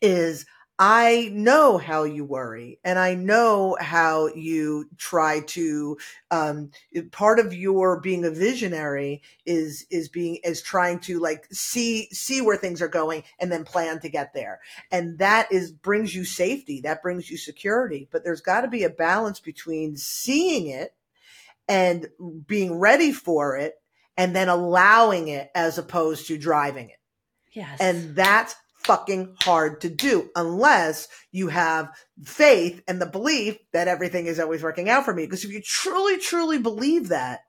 is 0.00 0.44
I 0.78 1.30
know 1.32 1.78
how 1.78 2.04
you 2.04 2.24
worry 2.24 2.80
and 2.82 2.98
I 2.98 3.14
know 3.14 3.76
how 3.78 4.28
you 4.34 4.88
try 4.96 5.40
to 5.48 5.98
um, 6.30 6.70
part 7.10 7.38
of 7.38 7.54
your 7.54 8.00
being 8.00 8.24
a 8.24 8.30
visionary 8.30 9.22
is 9.44 9.86
is 9.90 10.08
being 10.08 10.38
is 10.42 10.62
trying 10.62 10.98
to 11.00 11.20
like 11.20 11.46
see 11.52 12.08
see 12.10 12.40
where 12.40 12.56
things 12.56 12.80
are 12.80 12.88
going 12.88 13.22
and 13.38 13.52
then 13.52 13.64
plan 13.64 14.00
to 14.00 14.08
get 14.08 14.32
there. 14.34 14.60
And 14.90 15.18
that 15.18 15.52
is 15.52 15.70
brings 15.70 16.14
you 16.14 16.24
safety, 16.24 16.80
that 16.80 17.02
brings 17.02 17.30
you 17.30 17.36
security, 17.36 18.08
but 18.10 18.24
there's 18.24 18.40
got 18.40 18.62
to 18.62 18.68
be 18.68 18.84
a 18.84 18.90
balance 18.90 19.40
between 19.40 19.96
seeing 19.96 20.68
it 20.68 20.94
and 21.68 22.08
being 22.46 22.78
ready 22.78 23.12
for 23.12 23.56
it 23.56 23.74
and 24.16 24.34
then 24.34 24.48
allowing 24.48 25.28
it 25.28 25.50
as 25.54 25.78
opposed 25.78 26.26
to 26.26 26.38
driving 26.38 26.88
it. 26.90 26.98
Yes. 27.52 27.80
And 27.80 28.16
that's 28.16 28.54
fucking 28.84 29.36
hard 29.42 29.80
to 29.82 29.88
do 29.88 30.30
unless 30.34 31.08
you 31.30 31.48
have 31.48 31.90
faith 32.24 32.82
and 32.88 33.00
the 33.00 33.06
belief 33.06 33.58
that 33.72 33.88
everything 33.88 34.26
is 34.26 34.40
always 34.40 34.62
working 34.62 34.88
out 34.88 35.04
for 35.04 35.14
me. 35.14 35.24
Because 35.24 35.44
if 35.44 35.52
you 35.52 35.62
truly, 35.62 36.18
truly 36.18 36.58
believe 36.58 37.08
that, 37.08 37.40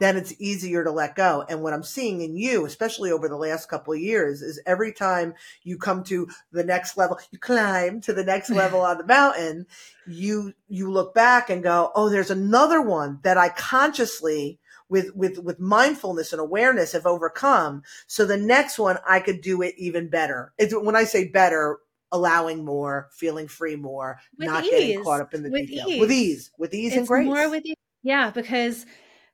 then 0.00 0.16
it's 0.16 0.34
easier 0.40 0.82
to 0.82 0.90
let 0.90 1.14
go. 1.14 1.44
And 1.48 1.62
what 1.62 1.72
I'm 1.72 1.84
seeing 1.84 2.20
in 2.20 2.36
you, 2.36 2.66
especially 2.66 3.12
over 3.12 3.28
the 3.28 3.36
last 3.36 3.68
couple 3.68 3.94
of 3.94 4.00
years, 4.00 4.42
is 4.42 4.60
every 4.66 4.92
time 4.92 5.34
you 5.62 5.78
come 5.78 6.02
to 6.04 6.28
the 6.50 6.64
next 6.64 6.96
level, 6.96 7.18
you 7.30 7.38
climb 7.38 8.00
to 8.02 8.12
the 8.12 8.24
next 8.24 8.50
level 8.62 8.80
on 8.80 8.98
the 8.98 9.06
mountain, 9.06 9.66
you, 10.06 10.52
you 10.68 10.90
look 10.90 11.14
back 11.14 11.48
and 11.48 11.62
go, 11.62 11.92
Oh, 11.94 12.08
there's 12.08 12.30
another 12.30 12.82
one 12.82 13.20
that 13.22 13.38
I 13.38 13.48
consciously 13.50 14.58
with 14.88 15.14
with 15.14 15.38
with 15.38 15.60
mindfulness 15.60 16.32
and 16.32 16.40
awareness 16.40 16.92
have 16.92 17.06
overcome. 17.06 17.82
So 18.06 18.24
the 18.24 18.36
next 18.36 18.78
one 18.78 18.98
i 19.08 19.20
could 19.20 19.40
do 19.40 19.62
it 19.62 19.74
even 19.78 20.08
better. 20.08 20.52
It's 20.58 20.74
when 20.74 20.96
i 20.96 21.04
say 21.04 21.28
better 21.28 21.78
allowing 22.12 22.64
more 22.64 23.08
feeling 23.12 23.48
free 23.48 23.76
more 23.76 24.20
with 24.38 24.46
not 24.46 24.64
ease. 24.64 24.70
getting 24.70 25.02
caught 25.02 25.20
up 25.20 25.34
in 25.34 25.42
the 25.42 25.50
with 25.50 25.66
detail. 25.66 25.88
ease. 25.88 26.00
with 26.00 26.12
ease. 26.12 26.50
With 26.58 26.74
ease 26.74 26.92
it's 26.92 26.98
and 26.98 27.08
grace. 27.08 27.26
more 27.26 27.50
with 27.50 27.66
ease 27.66 27.74
yeah 28.02 28.30
because 28.30 28.86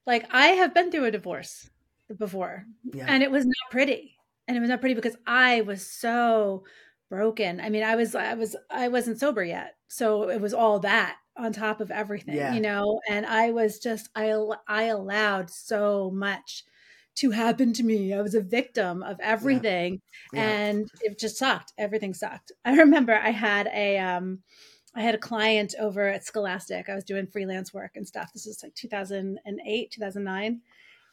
like 0.07 0.25
i 0.31 0.49
have 0.49 0.73
been 0.73 0.91
through 0.91 1.05
a 1.05 1.11
divorce 1.11 1.69
before 2.17 2.65
yeah. 2.85 3.05
and 3.07 3.23
it 3.23 3.31
was 3.31 3.45
not 3.45 3.71
pretty. 3.71 4.17
And 4.49 4.57
it 4.57 4.61
was 4.61 4.69
not 4.69 4.81
pretty 4.81 4.95
because 4.95 5.17
i 5.27 5.61
was 5.61 5.87
so 5.87 6.65
broken. 7.09 7.61
I 7.61 7.69
mean 7.71 7.83
i 7.83 7.97
was 7.97 8.15
i 8.15 8.35
was 8.35 8.57
i 8.71 8.89
wasn't 8.89 9.19
sober 9.19 9.45
yet. 9.45 9.77
So 9.89 10.31
it 10.31 10.41
was 10.41 10.55
all 10.55 10.81
that 10.81 11.17
on 11.41 11.53
top 11.53 11.81
of 11.81 11.91
everything, 11.91 12.37
yeah. 12.37 12.53
you 12.53 12.61
know, 12.61 13.01
and 13.09 13.27
I 13.27 13.51
was 13.51 13.79
just, 13.79 14.09
I, 14.15 14.35
I 14.69 14.85
allowed 14.85 15.51
so 15.51 16.11
much 16.13 16.65
to 17.17 17.31
happen 17.31 17.73
to 17.75 17.83
me. 17.83 18.15
I 18.15 18.23
was 18.23 18.35
a 18.35 18.41
victim 18.41 19.03
of 19.03 19.19
everything 19.21 20.01
yeah. 20.33 20.41
Yeah. 20.41 20.49
and 20.49 20.91
it 21.01 21.19
just 21.19 21.37
sucked. 21.37 21.73
Everything 21.79 22.15
sucked. 22.15 22.53
I 22.65 22.77
remember 22.77 23.15
I 23.15 23.31
had 23.31 23.69
a, 23.75 23.99
um, 23.99 24.41
I 24.95 25.03
had 25.03 25.15
a 25.15 25.19
client 25.19 25.75
over 25.79 26.09
at 26.09 26.25
Scholastic. 26.25 26.89
I 26.89 26.95
was 26.95 27.05
doing 27.05 27.27
freelance 27.27 27.73
work 27.73 27.93
and 27.95 28.07
stuff. 28.07 28.33
This 28.33 28.47
is 28.47 28.63
like 28.63 28.75
2008, 28.75 29.91
2009. 29.91 30.61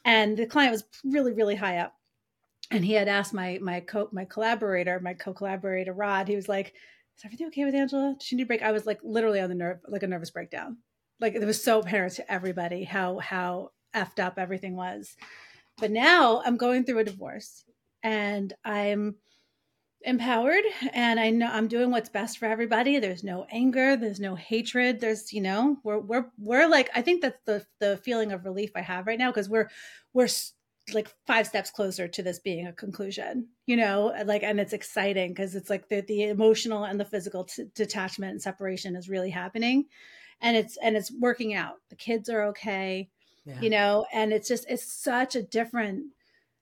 And 0.04 0.36
the 0.36 0.46
client 0.46 0.72
was 0.72 0.84
really, 1.04 1.32
really 1.32 1.54
high 1.54 1.78
up. 1.78 1.94
And 2.70 2.84
he 2.84 2.92
had 2.92 3.08
asked 3.08 3.32
my 3.32 3.58
my 3.62 3.80
co 3.80 4.08
my 4.12 4.26
collaborator, 4.26 5.00
my 5.00 5.14
co-collaborator 5.14 5.94
Rod, 5.94 6.28
he 6.28 6.36
was 6.36 6.48
like, 6.48 6.74
is 7.18 7.24
everything 7.24 7.48
okay 7.48 7.64
with 7.64 7.74
Angela? 7.74 8.14
She 8.20 8.36
need 8.36 8.44
a 8.44 8.46
break? 8.46 8.62
I 8.62 8.70
was 8.70 8.86
like 8.86 9.00
literally 9.02 9.40
on 9.40 9.48
the 9.48 9.54
nerve, 9.56 9.78
like 9.88 10.04
a 10.04 10.06
nervous 10.06 10.30
breakdown. 10.30 10.78
Like 11.20 11.34
it 11.34 11.44
was 11.44 11.62
so 11.62 11.80
apparent 11.80 12.14
to 12.14 12.32
everybody 12.32 12.84
how 12.84 13.18
how 13.18 13.72
effed 13.94 14.22
up 14.22 14.38
everything 14.38 14.76
was. 14.76 15.16
But 15.78 15.90
now 15.90 16.42
I'm 16.44 16.56
going 16.56 16.84
through 16.84 17.00
a 17.00 17.04
divorce 17.04 17.64
and 18.04 18.52
I'm 18.64 19.16
empowered 20.02 20.62
and 20.92 21.18
i 21.18 21.28
know 21.28 21.50
i'm 21.52 21.66
doing 21.66 21.90
what's 21.90 22.08
best 22.08 22.38
for 22.38 22.46
everybody 22.46 23.00
there's 23.00 23.24
no 23.24 23.44
anger 23.50 23.96
there's 23.96 24.20
no 24.20 24.36
hatred 24.36 25.00
there's 25.00 25.32
you 25.32 25.40
know 25.40 25.76
we're 25.82 25.98
we're 25.98 26.26
we're 26.38 26.68
like 26.68 26.88
i 26.94 27.02
think 27.02 27.20
that's 27.20 27.40
the 27.46 27.66
the 27.80 27.96
feeling 27.96 28.30
of 28.30 28.44
relief 28.44 28.70
i 28.76 28.80
have 28.80 29.08
right 29.08 29.18
now 29.18 29.28
because 29.28 29.48
we're 29.48 29.68
we're 30.12 30.28
like 30.94 31.08
five 31.26 31.46
steps 31.46 31.70
closer 31.70 32.08
to 32.08 32.22
this 32.22 32.38
being 32.38 32.66
a 32.66 32.72
conclusion 32.72 33.46
you 33.66 33.76
know 33.76 34.12
like 34.24 34.42
and 34.42 34.60
it's 34.60 34.72
exciting 34.72 35.30
because 35.30 35.54
it's 35.54 35.70
like 35.70 35.88
the, 35.88 36.00
the 36.02 36.24
emotional 36.24 36.84
and 36.84 36.98
the 36.98 37.04
physical 37.04 37.44
t- 37.44 37.64
detachment 37.74 38.32
and 38.32 38.42
separation 38.42 38.96
is 38.96 39.08
really 39.08 39.30
happening 39.30 39.86
and 40.40 40.56
it's 40.56 40.76
and 40.82 40.96
it's 40.96 41.12
working 41.12 41.54
out 41.54 41.76
the 41.90 41.96
kids 41.96 42.28
are 42.28 42.44
okay 42.44 43.08
yeah. 43.44 43.60
you 43.60 43.70
know 43.70 44.06
and 44.12 44.32
it's 44.32 44.48
just 44.48 44.64
it's 44.68 44.92
such 44.92 45.34
a 45.34 45.42
different 45.42 46.06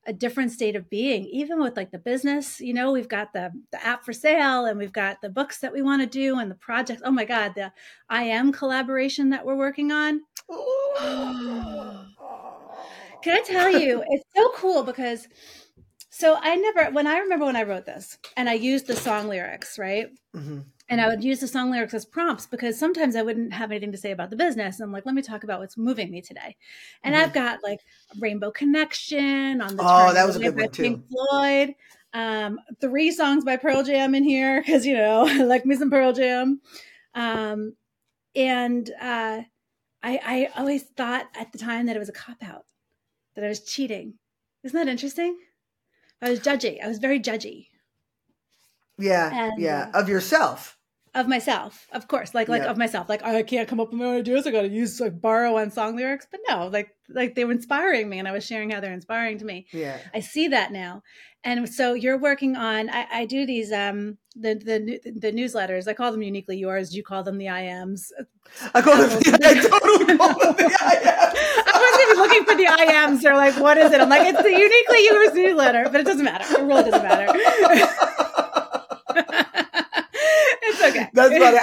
a 0.07 0.12
different 0.12 0.53
state 0.53 0.77
of 0.77 0.89
being 0.89 1.25
even 1.27 1.61
with 1.61 1.77
like 1.77 1.91
the 1.91 1.99
business 1.99 2.61
you 2.61 2.73
know 2.73 2.93
we've 2.93 3.09
got 3.09 3.33
the 3.33 3.51
the 3.73 3.85
app 3.85 4.05
for 4.05 4.12
sale 4.12 4.65
and 4.65 4.79
we've 4.79 4.93
got 4.93 5.21
the 5.21 5.29
books 5.29 5.59
that 5.59 5.73
we 5.73 5.83
want 5.83 6.01
to 6.01 6.07
do 6.07 6.39
and 6.39 6.51
the 6.51 6.55
projects 6.57 7.03
oh 7.05 7.11
my 7.11 7.25
god 7.25 7.53
the 7.57 7.73
i 8.09 8.23
am 8.23 8.53
collaboration 8.53 9.31
that 9.31 9.45
we're 9.45 9.57
working 9.57 9.91
on 9.91 10.21
can 13.22 13.38
i 13.38 13.42
tell 13.42 13.70
you 13.70 14.02
it's 14.11 14.24
so 14.35 14.50
cool 14.55 14.83
because 14.83 15.29
so 16.11 16.38
i 16.40 16.57
never 16.57 16.90
when 16.92 17.07
i 17.07 17.18
remember 17.18 17.46
when 17.46 17.57
i 17.57 17.62
wrote 17.62 17.87
this 17.87 18.18
and 18.37 18.48
i 18.48 18.55
used 18.55 18.87
the 18.87 18.96
song 18.96 19.29
lyrics 19.29 19.79
right 19.79 20.09
mm-hmm 20.35 20.61
and 20.88 21.00
I 21.00 21.09
would 21.09 21.24
use 21.24 21.40
the 21.40 21.48
song 21.48 21.70
lyrics 21.70 21.94
as 21.94 22.05
prompts 22.05 22.46
because 22.46 22.79
sometimes 22.79 23.16
I 23.16 23.22
wouldn't 23.22 23.52
have 23.52 23.70
anything 23.70 23.92
to 23.92 23.98
say 23.98 24.12
about 24.12 24.31
the 24.31 24.37
business. 24.37 24.79
I'm 24.79 24.92
like, 24.92 25.05
let 25.05 25.14
me 25.14 25.22
talk 25.22 25.42
about 25.42 25.61
what's 25.61 25.76
moving 25.76 26.11
me 26.11 26.22
today. 26.22 26.57
And 27.02 27.14
mm-hmm. 27.14 27.24
I've 27.24 27.33
got 27.33 27.62
like 27.62 27.81
Rainbow 28.20 28.52
Connection 28.52 29.61
on 29.61 29.76
the 29.76 29.83
oh, 29.83 30.12
that 30.12 30.26
was 30.26 30.37
a 30.37 30.40
good 30.40 30.57
one 30.57 30.70
too. 30.70 30.83
Pink 30.83 31.05
Floyd, 31.09 31.74
um, 32.12 32.61
three 32.81 33.11
songs 33.11 33.44
by 33.44 33.57
Pearl 33.57 33.83
Jam 33.83 34.14
in 34.14 34.22
here 34.22 34.62
because 34.64 34.87
you 34.87 34.94
know 34.94 35.26
I 35.26 35.42
like 35.42 35.66
me 35.66 35.74
some 35.74 35.90
Pearl 35.90 36.12
Jam, 36.12 36.61
um, 37.14 37.74
and 38.37 38.88
uh, 39.00 39.42
I, 40.02 40.20
I 40.24 40.48
always 40.57 40.85
thought 40.85 41.26
at 41.38 41.50
the 41.50 41.59
time 41.59 41.87
that 41.87 41.96
it 41.96 42.00
was 42.00 42.09
a 42.09 42.12
cop 42.12 42.42
out, 42.42 42.64
that 43.37 43.44
I 43.44 43.49
was 43.49 43.61
cheating. 43.61 44.14
Isn't 44.64 44.77
that 44.77 44.90
interesting? 44.90 45.38
I 46.20 46.31
was 46.31 46.40
judgy. 46.40 46.83
I 46.83 46.88
was 46.88 46.99
very 46.99 47.20
judgy. 47.20 47.68
Yeah, 48.99 49.31
and, 49.33 49.61
yeah, 49.61 49.90
of 49.94 50.09
yourself 50.09 50.77
of 51.16 51.27
myself, 51.27 51.87
of 51.92 52.09
course, 52.09 52.35
like 52.35 52.46
like 52.46 52.62
yeah. 52.62 52.70
of 52.70 52.77
myself. 52.77 53.09
Like 53.09 53.25
I 53.25 53.42
can't 53.42 53.66
come 53.66 53.81
up 53.81 53.90
with 53.90 53.99
my 53.99 54.05
own 54.05 54.16
ideas. 54.16 54.46
I 54.46 54.51
got 54.51 54.62
to 54.62 54.68
use 54.68 55.01
like 55.01 55.18
borrow 55.18 55.57
on 55.57 55.70
song 55.70 55.96
lyrics, 55.96 56.27
but 56.31 56.40
no, 56.46 56.68
like 56.68 56.90
like 57.09 57.35
they 57.35 57.46
were 57.46 57.53
inspiring 57.53 58.09
me, 58.09 58.18
and 58.18 58.29
I 58.29 58.33
was 58.33 58.44
sharing 58.44 58.70
how 58.70 58.81
they're 58.81 58.92
inspiring 58.92 59.38
to 59.38 59.44
me. 59.44 59.66
Yeah, 59.72 59.96
I 60.12 60.20
see 60.20 60.49
that 60.49 60.72
now, 60.72 61.03
and 61.42 61.66
so 61.68 61.94
you're 61.94 62.18
working 62.18 62.55
on. 62.55 62.90
I, 62.90 63.07
I 63.11 63.25
do 63.25 63.46
these 63.46 63.72
um 63.72 64.18
the 64.38 64.55
the 64.55 65.11
the 65.11 65.33
newsletters. 65.33 65.88
I 65.88 65.94
call 65.94 66.12
them 66.12 66.22
uniquely 66.22 66.59
yours. 66.59 66.94
You 66.94 67.03
call 67.03 67.22
them 67.22 67.38
the 67.38 67.46
IMs. 67.46 68.12
I 68.75 68.83
call 68.83 68.96
them. 68.96 69.09
The, 69.09 69.38
I 69.42 69.55
totally 69.68 70.18
call 70.18 70.29
them 70.29 70.57
the 70.57 70.64
IMs. 70.64 71.35
I 71.66 71.79
wasn't 71.81 72.03
even 72.03 72.16
looking 72.22 72.44
for 72.44 72.55
the 72.55 72.66
IMs. 72.92 73.22
They're 73.22 73.37
like, 73.37 73.59
what 73.59 73.79
is 73.79 73.92
it? 73.92 74.01
I'm 74.01 74.09
like, 74.09 74.27
it's 74.27 74.42
the 74.42 74.51
uniquely 74.51 75.05
yours 75.05 75.35
newsletter, 75.35 75.88
but 75.90 76.01
it 76.01 76.05
doesn't 76.05 76.25
matter. 76.25 76.44
It 76.44 76.62
really 76.62 76.90
doesn't 76.90 77.03
matter. 77.03 77.27
It's 80.68 80.83
okay. 80.83 81.09
That's 81.12 81.38
funny. 81.38 81.59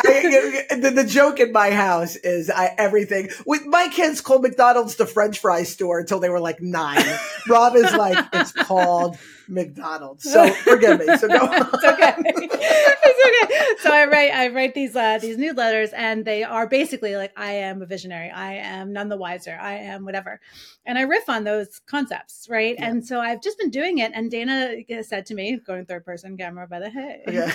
I, 0.72 0.76
the, 0.80 0.92
the, 0.92 1.04
joke 1.04 1.40
in 1.40 1.52
my 1.52 1.72
house 1.72 2.16
is 2.16 2.50
I 2.50 2.74
everything 2.78 3.30
with 3.46 3.66
my 3.66 3.90
kids 3.90 4.22
called 4.22 4.44
McDonald's 4.44 4.96
the 4.96 5.06
French 5.06 5.40
fry 5.40 5.64
store 5.64 6.00
until 6.00 6.20
they 6.20 6.30
were 6.30 6.40
like 6.40 6.62
nine. 6.62 7.04
Rob 7.48 7.76
is 7.76 7.92
like, 7.94 8.26
it's 8.34 8.54
called 8.54 9.18
McDonald's. 9.48 10.24
So 10.24 10.48
forgive 10.54 11.00
me. 11.00 11.06
So 11.18 11.28
go. 11.28 11.38
it's 11.42 11.84
okay. 11.84 12.14
It's 12.18 13.24
okay. 13.28 13.76
So 13.80 13.92
I 13.92 14.06
write 14.06 14.34
I 14.34 14.50
write 14.50 14.74
these 14.74 14.96
uh, 14.96 15.18
these 15.20 15.38
newsletters, 15.38 15.92
and 15.96 16.26
they 16.26 16.44
are 16.44 16.68
basically 16.68 17.16
like 17.16 17.32
I 17.38 17.54
am 17.54 17.82
a 17.82 17.86
visionary. 17.86 18.30
I 18.30 18.54
am 18.54 18.94
none 18.94 19.10
the 19.10 19.18
wiser. 19.18 19.58
I 19.60 19.76
am 19.76 20.06
whatever, 20.06 20.40
and 20.86 20.98
I 20.98 21.02
riff 21.02 21.30
on 21.30 21.44
those 21.44 21.80
concepts, 21.86 22.48
right? 22.50 22.76
Yeah. 22.78 22.90
And 22.90 23.06
so 23.06 23.20
I've 23.20 23.42
just 23.42 23.58
been 23.58 23.70
doing 23.70 24.00
it. 24.00 24.12
And 24.14 24.32
Dana 24.32 24.76
said 25.04 25.26
to 25.28 25.36
me, 25.36 25.60
going 25.66 25.86
third 25.86 26.06
person 26.06 26.38
camera 26.38 26.68
by 26.68 26.80
the 26.80 26.90
hey. 26.90 27.24
Yeah. 27.28 27.52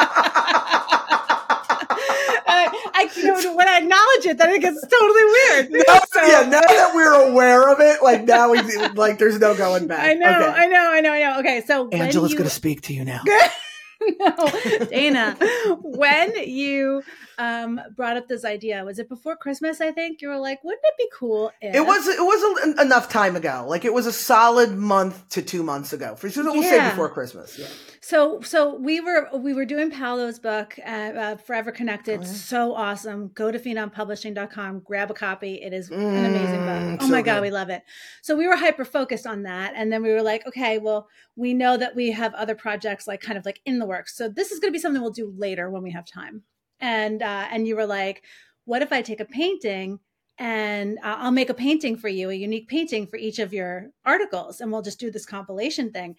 I, 2.95 3.09
you 3.17 3.25
know, 3.25 3.55
when 3.55 3.67
I 3.67 3.79
acknowledge 3.79 4.25
it, 4.25 4.37
then 4.37 4.51
it 4.51 4.61
gets 4.61 4.81
totally 4.87 5.23
weird. 5.23 5.71
No, 5.87 5.99
so, 6.11 6.21
yeah, 6.21 6.47
now 6.49 6.61
that 6.61 6.91
we're 6.95 7.29
aware 7.29 7.71
of 7.71 7.79
it, 7.79 8.01
like 8.01 8.23
now 8.23 8.49
we 8.49 8.61
like 8.93 9.19
there's 9.19 9.39
no 9.39 9.55
going 9.55 9.87
back. 9.87 9.99
I 9.99 10.13
know, 10.13 10.27
okay. 10.27 10.61
I 10.61 10.67
know, 10.67 10.91
I 10.91 11.01
know, 11.01 11.11
I 11.11 11.19
know. 11.19 11.39
Okay, 11.39 11.63
so 11.65 11.89
Angela's 11.89 12.31
you... 12.31 12.37
going 12.37 12.49
to 12.49 12.55
speak 12.55 12.81
to 12.83 12.93
you 12.93 13.03
now. 13.03 13.21
no, 14.19 14.51
Dana, 14.89 15.37
when 15.81 16.33
you 16.47 17.03
um, 17.37 17.79
brought 17.95 18.17
up 18.17 18.27
this 18.27 18.45
idea, 18.45 18.83
was 18.83 18.99
it 18.99 19.09
before 19.09 19.35
Christmas? 19.35 19.81
I 19.81 19.91
think 19.91 20.21
you 20.21 20.29
were 20.29 20.39
like, 20.39 20.63
"Wouldn't 20.63 20.83
it 20.83 20.93
be 20.97 21.09
cool?" 21.13 21.51
If... 21.61 21.75
It 21.75 21.85
was. 21.85 22.07
It 22.07 22.19
was 22.19 22.77
enough 22.79 23.09
time 23.09 23.35
ago. 23.35 23.65
Like 23.67 23.85
it 23.85 23.93
was 23.93 24.05
a 24.05 24.11
solid 24.11 24.71
month 24.75 25.29
to 25.29 25.41
two 25.41 25.63
months 25.63 25.93
ago. 25.93 26.15
For 26.15 26.29
sure, 26.29 26.43
we'll 26.43 26.63
yeah. 26.63 26.69
say 26.69 26.89
before 26.89 27.09
Christmas. 27.09 27.57
Yeah. 27.57 27.67
So, 28.01 28.39
so 28.41 28.75
we 28.75 28.99
were 28.99 29.29
we 29.33 29.53
were 29.53 29.65
doing 29.65 29.89
Paolo's 29.89 30.37
book, 30.37 30.77
uh, 30.85 30.89
uh, 30.89 31.37
Forever 31.37 31.71
Connected. 31.71 32.19
Oh, 32.19 32.23
yeah. 32.23 32.29
So 32.29 32.75
awesome! 32.75 33.29
Go 33.29 33.51
to 33.51 33.57
phenompublishing.com, 33.59 34.81
grab 34.81 35.09
a 35.09 35.15
copy. 35.15 35.55
It 35.55 35.73
is 35.73 35.89
mm, 35.89 35.97
an 35.97 36.25
amazing 36.25 36.65
book. 36.65 37.01
Oh 37.01 37.07
so 37.07 37.11
my 37.11 37.21
god, 37.21 37.41
we 37.41 37.51
love 37.51 37.69
it. 37.69 37.83
So 38.21 38.35
we 38.35 38.47
were 38.47 38.55
hyper 38.55 38.85
focused 38.85 39.25
on 39.25 39.43
that, 39.43 39.73
and 39.75 39.91
then 39.91 40.03
we 40.03 40.11
were 40.11 40.21
like, 40.21 40.45
okay, 40.47 40.77
well, 40.77 41.07
we 41.35 41.53
know 41.53 41.77
that 41.77 41.95
we 41.95 42.11
have 42.11 42.33
other 42.35 42.55
projects 42.55 43.07
like 43.07 43.21
kind 43.21 43.37
of 43.37 43.45
like 43.45 43.59
in 43.65 43.79
the 43.79 43.85
works. 43.85 44.15
So 44.15 44.29
this 44.29 44.51
is 44.51 44.59
going 44.59 44.71
to 44.71 44.75
be 44.75 44.79
something 44.79 45.01
we'll 45.01 45.11
do 45.11 45.33
later 45.37 45.69
when 45.69 45.83
we 45.83 45.91
have 45.91 46.05
time 46.05 46.43
and 46.85 47.21
uh, 47.23 47.47
and 47.51 47.67
you 47.67 47.75
were 47.75 47.85
like, 47.87 48.23
"What 48.65 48.81
if 48.83 48.91
I 48.93 49.01
take 49.01 49.19
a 49.21 49.25
painting 49.25 49.99
and 50.37 50.97
uh, 50.99 51.17
I'll 51.19 51.31
make 51.31 51.49
a 51.49 51.53
painting 51.55 51.97
for 51.97 52.09
you, 52.09 52.29
a 52.29 52.33
unique 52.33 52.67
painting 52.69 53.07
for 53.07 53.17
each 53.17 53.39
of 53.39 53.53
your 53.53 53.89
articles, 54.05 54.61
and 54.61 54.71
we'll 54.71 54.81
just 54.83 54.99
do 54.99 55.11
this 55.11 55.25
compilation 55.25 55.91
thing." 55.91 56.15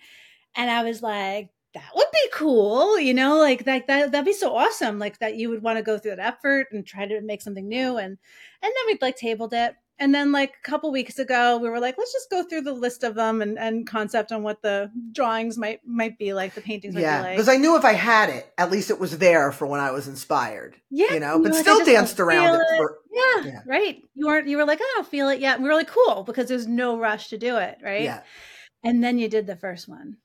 And 0.57 0.71
I 0.71 0.83
was 0.85 1.03
like, 1.03 1.51
"That 1.75 1.91
would 1.95 2.09
be 2.13 2.31
cool, 2.35 2.99
you 3.01 3.15
know, 3.15 3.39
like 3.39 3.67
like 3.67 3.87
that 3.89 4.13
that'd 4.13 4.27
be 4.27 4.33
so 4.33 4.57
awesome, 4.57 4.99
like 4.99 5.19
that 5.21 5.37
you 5.37 5.51
would 5.51 5.63
want 5.63 5.79
to 5.79 5.83
go 5.85 5.99
through 5.99 6.17
that 6.17 6.35
effort 6.35 6.69
and 6.73 6.87
try 6.87 7.07
to 7.07 7.21
make 7.23 7.43
something 7.43 7.69
new." 7.69 7.99
And 7.99 8.19
and 8.63 8.73
then 8.75 8.87
we'd 8.87 9.03
like 9.03 9.17
tabled 9.17 9.55
it, 9.55 9.75
and 9.99 10.15
then 10.15 10.33
like 10.33 10.55
a 10.63 10.69
couple 10.69 10.91
weeks 10.93 11.19
ago 11.19 11.59
we 11.59 11.69
were 11.69 11.81
like 11.81 11.97
let's 11.99 12.13
just 12.13 12.31
go 12.31 12.43
through 12.43 12.61
the 12.61 12.73
list 12.73 13.03
of 13.03 13.15
them 13.15 13.43
and, 13.43 13.59
and 13.59 13.87
concept 13.87 14.33
on 14.33 14.43
what 14.43 14.63
the 14.63 14.91
drawings 15.13 15.57
might 15.57 15.81
might 15.87 16.19
be 16.19 16.33
like 16.33 16.55
the 16.55 16.61
paintings 16.61 16.95
yeah 16.95 17.23
like. 17.23 17.37
because 17.37 17.49
i 17.49 17.57
knew 17.57 17.77
if 17.77 17.85
i 17.85 17.93
had 17.93 18.29
it 18.29 18.53
at 18.59 18.71
least 18.71 18.91
it 18.91 18.99
was 18.99 19.19
there 19.19 19.53
for 19.53 19.67
when 19.67 19.81
i 19.81 19.91
was 19.91 20.09
inspired 20.09 20.77
yeah 20.91 21.13
you 21.13 21.21
know 21.21 21.41
but 21.43 21.53
like, 21.53 21.61
still 21.61 21.85
danced 21.85 22.21
around 22.21 22.55
it, 22.55 22.61
it 22.61 22.77
for, 22.77 22.99
yeah, 23.17 23.45
yeah, 23.45 23.61
right. 23.67 24.03
You 24.15 24.27
weren't 24.27 24.47
you 24.47 24.57
were 24.57 24.67
like 24.67 24.81
i 24.81 24.93
don't 24.95 25.07
feel 25.07 25.29
it 25.29 25.41
yet. 25.41 25.55
And 25.55 25.63
we 25.63 25.71
were 25.71 25.75
like 25.75 25.89
cool 25.89 26.23
because 26.23 26.49
there's 26.49 26.67
no 26.67 26.99
rush 26.99 27.29
to 27.29 27.39
do 27.39 27.57
it 27.57 27.79
right? 27.83 28.03
Yeah. 28.03 28.23
And 28.85 29.03
then 29.03 29.19
you 29.19 29.29
did 29.29 29.47
the 29.47 29.57
first 29.57 29.89
one 29.89 30.19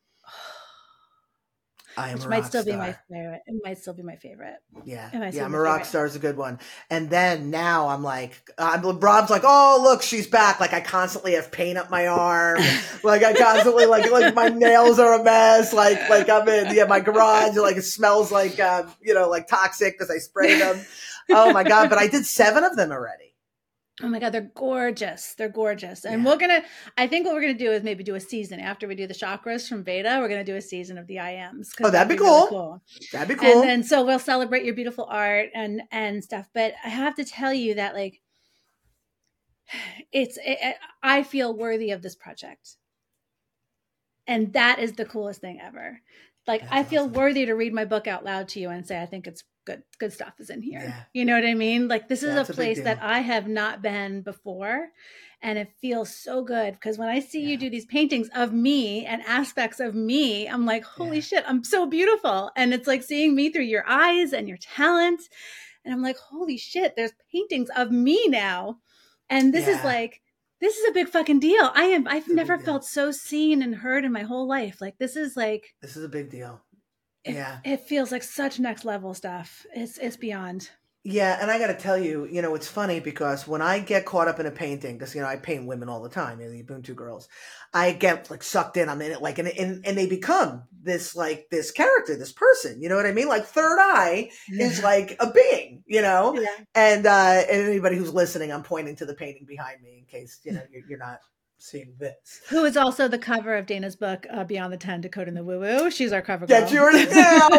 I 1.97 2.09
am 2.09 2.19
Which 2.19 2.27
might 2.27 2.45
still 2.45 2.61
star. 2.63 2.73
be 2.73 2.77
my 2.77 2.95
favorite. 3.09 3.41
It 3.45 3.61
might 3.63 3.77
still 3.77 3.93
be 3.93 4.03
my 4.03 4.15
favorite. 4.15 4.57
Yeah, 4.85 5.29
yeah, 5.31 5.45
I'm 5.45 5.53
a 5.53 5.59
rock 5.59 5.85
star 5.85 6.05
is 6.05 6.15
a 6.15 6.19
good 6.19 6.37
one. 6.37 6.59
And 6.89 7.09
then 7.09 7.49
now 7.49 7.89
I'm 7.89 8.03
like, 8.03 8.41
I'm 8.57 8.81
Rob's 8.99 9.29
like, 9.29 9.43
oh 9.45 9.79
look, 9.83 10.01
she's 10.01 10.27
back. 10.27 10.59
Like 10.59 10.73
I 10.73 10.81
constantly 10.81 11.33
have 11.33 11.51
paint 11.51 11.77
up 11.77 11.89
my 11.89 12.07
arm. 12.07 12.61
like 13.03 13.23
I 13.23 13.33
constantly 13.33 13.85
like 13.85 14.09
like 14.11 14.33
my 14.33 14.47
nails 14.47 14.99
are 14.99 15.19
a 15.19 15.23
mess. 15.23 15.73
Like 15.73 16.09
like 16.09 16.29
I'm 16.29 16.47
in 16.47 16.75
yeah 16.75 16.85
my 16.85 16.99
garage. 16.99 17.55
Like 17.57 17.77
it 17.77 17.83
smells 17.83 18.31
like 18.31 18.59
um, 18.59 18.91
you 19.01 19.13
know 19.13 19.29
like 19.29 19.47
toxic 19.47 19.97
because 19.97 20.09
I 20.09 20.19
sprayed 20.19 20.61
them. 20.61 20.79
oh 21.29 21.51
my 21.53 21.63
god! 21.63 21.89
But 21.89 21.99
I 21.99 22.07
did 22.07 22.25
seven 22.25 22.63
of 22.63 22.75
them 22.75 22.91
already. 22.91 23.30
Oh 24.03 24.07
my 24.07 24.19
god, 24.19 24.31
they're 24.31 24.51
gorgeous. 24.55 25.33
They're 25.35 25.49
gorgeous. 25.49 26.05
And 26.05 26.23
yeah. 26.23 26.29
we're 26.29 26.37
gonna 26.37 26.63
I 26.97 27.07
think 27.07 27.25
what 27.25 27.35
we're 27.35 27.41
gonna 27.41 27.53
do 27.53 27.71
is 27.71 27.83
maybe 27.83 28.03
do 28.03 28.15
a 28.15 28.19
season 28.19 28.59
after 28.59 28.87
we 28.87 28.95
do 28.95 29.07
the 29.07 29.13
chakras 29.13 29.67
from 29.67 29.83
Veda, 29.83 30.19
we're 30.19 30.29
gonna 30.29 30.43
do 30.43 30.55
a 30.55 30.61
season 30.61 30.97
of 30.97 31.07
the 31.07 31.17
IMs. 31.17 31.69
Oh, 31.79 31.89
that'd, 31.89 31.93
that'd 31.93 32.09
be, 32.09 32.17
cool. 32.17 32.37
Really 32.37 32.49
cool. 32.49 32.81
That'd 33.11 33.27
be 33.27 33.35
cool. 33.35 33.61
And 33.61 33.69
then 33.69 33.83
so 33.83 34.03
we'll 34.05 34.19
celebrate 34.19 34.65
your 34.65 34.75
beautiful 34.75 35.05
art 35.09 35.49
and 35.53 35.81
and 35.91 36.23
stuff. 36.23 36.47
But 36.53 36.73
I 36.83 36.89
have 36.89 37.15
to 37.15 37.25
tell 37.25 37.53
you 37.53 37.75
that 37.75 37.93
like 37.93 38.21
it's 40.11 40.37
it, 40.43 40.75
I 41.03 41.23
feel 41.23 41.55
worthy 41.55 41.91
of 41.91 42.01
this 42.01 42.15
project. 42.15 42.77
And 44.27 44.53
that 44.53 44.79
is 44.79 44.93
the 44.93 45.05
coolest 45.05 45.41
thing 45.41 45.59
ever. 45.61 45.99
Like 46.47 46.61
That's 46.61 46.73
I 46.73 46.83
feel 46.83 47.03
awesome. 47.03 47.13
worthy 47.13 47.45
to 47.45 47.53
read 47.53 47.73
my 47.73 47.85
book 47.85 48.07
out 48.07 48.23
loud 48.23 48.47
to 48.49 48.59
you 48.59 48.69
and 48.69 48.85
say 48.85 49.01
I 49.01 49.05
think 49.05 49.27
it's 49.27 49.43
good 49.65 49.83
good 49.99 50.13
stuff 50.13 50.33
is 50.39 50.49
in 50.49 50.61
here. 50.61 50.81
Yeah. 50.81 51.03
You 51.13 51.25
know 51.25 51.35
what 51.35 51.45
I 51.45 51.53
mean? 51.53 51.87
Like 51.87 52.07
this 52.07 52.23
is 52.23 52.35
That's 52.35 52.49
a 52.49 52.53
place 52.53 52.79
a 52.79 52.83
that 52.83 52.99
I 53.01 53.19
have 53.19 53.47
not 53.47 53.81
been 53.81 54.21
before 54.21 54.89
and 55.41 55.57
it 55.57 55.71
feels 55.81 56.15
so 56.15 56.43
good 56.43 56.73
because 56.73 56.97
when 56.97 57.09
I 57.09 57.19
see 57.19 57.41
yeah. 57.41 57.49
you 57.49 57.57
do 57.57 57.69
these 57.69 57.85
paintings 57.85 58.29
of 58.35 58.53
me 58.53 59.05
and 59.05 59.21
aspects 59.23 59.79
of 59.79 59.95
me, 59.95 60.47
I'm 60.47 60.65
like, 60.65 60.83
holy 60.83 61.17
yeah. 61.17 61.23
shit, 61.23 61.45
I'm 61.47 61.63
so 61.63 61.85
beautiful. 61.85 62.51
And 62.55 62.73
it's 62.73 62.87
like 62.87 63.03
seeing 63.03 63.35
me 63.35 63.51
through 63.51 63.63
your 63.63 63.87
eyes 63.87 64.33
and 64.33 64.47
your 64.47 64.57
talent. 64.57 65.21
And 65.83 65.93
I'm 65.93 66.03
like, 66.03 66.17
holy 66.17 66.57
shit, 66.57 66.95
there's 66.95 67.13
paintings 67.31 67.69
of 67.75 67.91
me 67.91 68.27
now. 68.27 68.77
And 69.29 69.53
this 69.53 69.67
is 69.67 69.83
like 69.83 70.21
this 70.59 70.77
is 70.77 70.89
a 70.89 70.93
big 70.93 71.07
fucking 71.07 71.39
deal. 71.39 71.71
I 71.73 71.85
am 71.85 72.07
I've 72.07 72.27
never 72.27 72.59
felt 72.59 72.83
so 72.85 73.11
seen 73.11 73.63
and 73.63 73.73
heard 73.73 74.05
in 74.05 74.11
my 74.11 74.23
whole 74.23 74.47
life. 74.47 74.79
Like 74.79 74.97
this 74.99 75.15
is 75.15 75.35
like 75.35 75.73
This 75.81 75.97
is 75.97 76.03
a 76.03 76.09
big 76.09 76.29
deal. 76.29 76.61
It, 77.23 77.35
yeah. 77.35 77.59
It 77.63 77.81
feels 77.81 78.11
like 78.11 78.23
such 78.23 78.59
next 78.59 78.85
level 78.85 79.13
stuff. 79.13 79.65
It's 79.73 79.97
it's 79.97 80.17
beyond. 80.17 80.69
Yeah, 81.03 81.39
and 81.41 81.49
I 81.49 81.57
got 81.57 81.67
to 81.67 81.73
tell 81.73 81.97
you, 81.97 82.27
you 82.31 82.43
know, 82.43 82.53
it's 82.53 82.67
funny 82.67 82.99
because 82.99 83.47
when 83.47 83.59
I 83.59 83.79
get 83.79 84.05
caught 84.05 84.27
up 84.27 84.39
in 84.39 84.45
a 84.45 84.51
painting, 84.51 84.99
because 84.99 85.15
you 85.15 85.21
know 85.21 85.27
I 85.27 85.35
paint 85.35 85.65
women 85.65 85.89
all 85.89 86.03
the 86.03 86.09
time, 86.09 86.39
you 86.39 86.45
know, 86.45 86.51
the 86.51 86.63
Ubuntu 86.63 86.95
girls, 86.95 87.27
I 87.73 87.93
get 87.93 88.29
like 88.29 88.43
sucked 88.43 88.77
in. 88.77 88.87
I'm 88.87 89.01
in 89.01 89.11
it, 89.11 89.21
like, 89.21 89.39
and 89.39 89.47
and, 89.47 89.83
and 89.83 89.97
they 89.97 90.05
become 90.05 90.63
this 90.83 91.15
like 91.15 91.47
this 91.49 91.71
character, 91.71 92.15
this 92.15 92.31
person. 92.31 92.79
You 92.83 92.89
know 92.89 92.97
what 92.97 93.07
I 93.07 93.13
mean? 93.13 93.27
Like 93.27 93.45
Third 93.45 93.79
Eye 93.79 94.29
yeah. 94.47 94.67
is 94.67 94.83
like 94.83 95.17
a 95.19 95.31
being, 95.31 95.83
you 95.87 96.03
know. 96.03 96.35
Yeah. 96.39 96.65
And 96.75 97.07
uh, 97.07 97.41
and 97.49 97.61
anybody 97.67 97.97
who's 97.97 98.13
listening, 98.13 98.51
I'm 98.51 98.63
pointing 98.63 98.95
to 98.97 99.05
the 99.07 99.15
painting 99.15 99.47
behind 99.47 99.81
me 99.81 99.97
in 99.97 100.05
case 100.05 100.39
you 100.43 100.51
know 100.51 100.61
you're, 100.71 100.83
you're 100.87 100.99
not 100.99 101.19
seeing 101.61 101.93
this. 101.99 102.41
Who 102.49 102.65
is 102.65 102.75
also 102.75 103.07
the 103.07 103.17
cover 103.17 103.55
of 103.55 103.65
Dana's 103.65 103.95
book, 103.95 104.25
uh, 104.31 104.43
Beyond 104.43 104.73
the 104.73 104.77
Ten, 104.77 105.01
Decoding 105.01 105.33
the 105.33 105.43
Woo 105.43 105.59
Woo. 105.59 105.91
She's 105.91 106.11
our 106.11 106.21
cover 106.21 106.45
girl. 106.45 106.59
That's 106.59 106.73
yours 106.73 107.09
now. 107.13 107.49